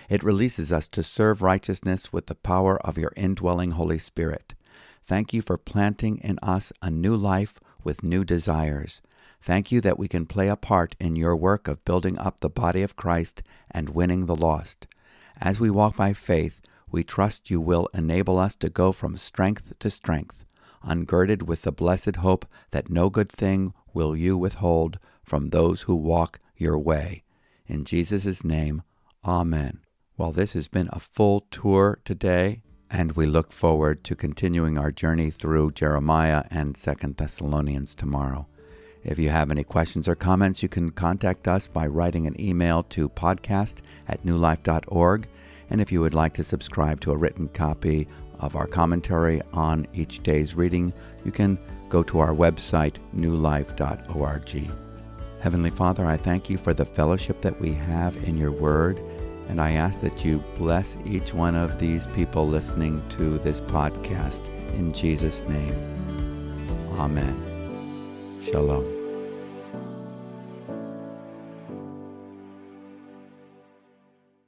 It 0.08 0.22
releases 0.22 0.72
us 0.72 0.88
to 0.88 1.02
serve 1.02 1.42
righteousness 1.42 2.12
with 2.12 2.26
the 2.26 2.34
power 2.34 2.78
of 2.86 2.98
your 2.98 3.12
indwelling 3.16 3.72
Holy 3.72 3.98
Spirit. 3.98 4.54
Thank 5.04 5.32
you 5.32 5.42
for 5.42 5.56
planting 5.56 6.18
in 6.18 6.38
us 6.42 6.72
a 6.82 6.90
new 6.90 7.14
life 7.14 7.60
with 7.82 8.02
new 8.02 8.24
desires. 8.24 9.00
Thank 9.40 9.70
you 9.72 9.80
that 9.82 9.98
we 9.98 10.08
can 10.08 10.26
play 10.26 10.48
a 10.48 10.56
part 10.56 10.94
in 11.00 11.16
your 11.16 11.36
work 11.36 11.68
of 11.68 11.84
building 11.84 12.18
up 12.18 12.40
the 12.40 12.50
body 12.50 12.82
of 12.82 12.96
Christ 12.96 13.42
and 13.70 13.90
winning 13.90 14.26
the 14.26 14.36
lost. 14.36 14.86
As 15.40 15.60
we 15.60 15.70
walk 15.70 15.96
by 15.96 16.12
faith, 16.12 16.60
we 16.90 17.04
trust 17.04 17.50
you 17.50 17.60
will 17.60 17.88
enable 17.94 18.38
us 18.38 18.54
to 18.56 18.68
go 18.68 18.92
from 18.92 19.16
strength 19.16 19.72
to 19.78 19.90
strength. 19.90 20.44
ungirded 20.84 21.42
with 21.42 21.62
the 21.62 21.72
blessed 21.72 22.16
hope 22.16 22.46
that 22.70 22.88
no 22.88 23.10
good 23.10 23.28
thing 23.28 23.74
will 23.92 24.16
you 24.16 24.38
withhold 24.38 24.98
from 25.22 25.48
those 25.48 25.82
who 25.82 25.94
walk 25.94 26.40
your 26.56 26.78
way. 26.78 27.24
In 27.66 27.84
Jesus' 27.84 28.44
name, 28.44 28.82
Amen. 29.24 29.80
Well, 30.16 30.32
this 30.32 30.54
has 30.54 30.68
been 30.68 30.88
a 30.92 31.00
full 31.00 31.46
tour 31.50 32.00
today, 32.04 32.62
and 32.90 33.12
we 33.12 33.26
look 33.26 33.52
forward 33.52 34.02
to 34.04 34.16
continuing 34.16 34.78
our 34.78 34.90
journey 34.90 35.30
through 35.30 35.72
Jeremiah 35.72 36.44
and 36.50 36.76
Second 36.76 37.16
Thessalonians 37.16 37.94
tomorrow. 37.94 38.46
If 39.04 39.18
you 39.18 39.28
have 39.30 39.50
any 39.50 39.64
questions 39.64 40.08
or 40.08 40.14
comments, 40.14 40.62
you 40.62 40.68
can 40.68 40.90
contact 40.90 41.46
us 41.46 41.68
by 41.68 41.86
writing 41.86 42.26
an 42.26 42.40
email 42.40 42.82
to 42.84 43.08
podcast 43.08 43.76
at 44.08 44.24
newlife.org. 44.24 45.28
And 45.70 45.80
if 45.80 45.92
you 45.92 46.00
would 46.00 46.14
like 46.14 46.34
to 46.34 46.44
subscribe 46.44 47.00
to 47.00 47.12
a 47.12 47.16
written 47.16 47.48
copy 47.48 48.08
of 48.40 48.56
our 48.56 48.66
commentary 48.66 49.42
on 49.52 49.86
each 49.92 50.22
day's 50.22 50.54
reading, 50.54 50.92
you 51.24 51.32
can 51.32 51.58
go 51.88 52.02
to 52.04 52.18
our 52.18 52.34
website, 52.34 52.96
newlife.org. 53.14 54.70
Heavenly 55.40 55.70
Father, 55.70 56.04
I 56.06 56.16
thank 56.16 56.50
you 56.50 56.58
for 56.58 56.74
the 56.74 56.84
fellowship 56.84 57.40
that 57.42 57.60
we 57.60 57.72
have 57.72 58.16
in 58.28 58.36
your 58.36 58.50
word, 58.50 59.00
and 59.48 59.60
I 59.60 59.72
ask 59.72 60.00
that 60.00 60.24
you 60.24 60.42
bless 60.56 60.96
each 61.06 61.32
one 61.32 61.54
of 61.54 61.78
these 61.78 62.06
people 62.08 62.46
listening 62.46 63.02
to 63.10 63.38
this 63.38 63.60
podcast. 63.60 64.46
In 64.74 64.92
Jesus' 64.92 65.42
name, 65.48 65.74
Amen. 66.98 67.36
Shalom. 68.44 68.97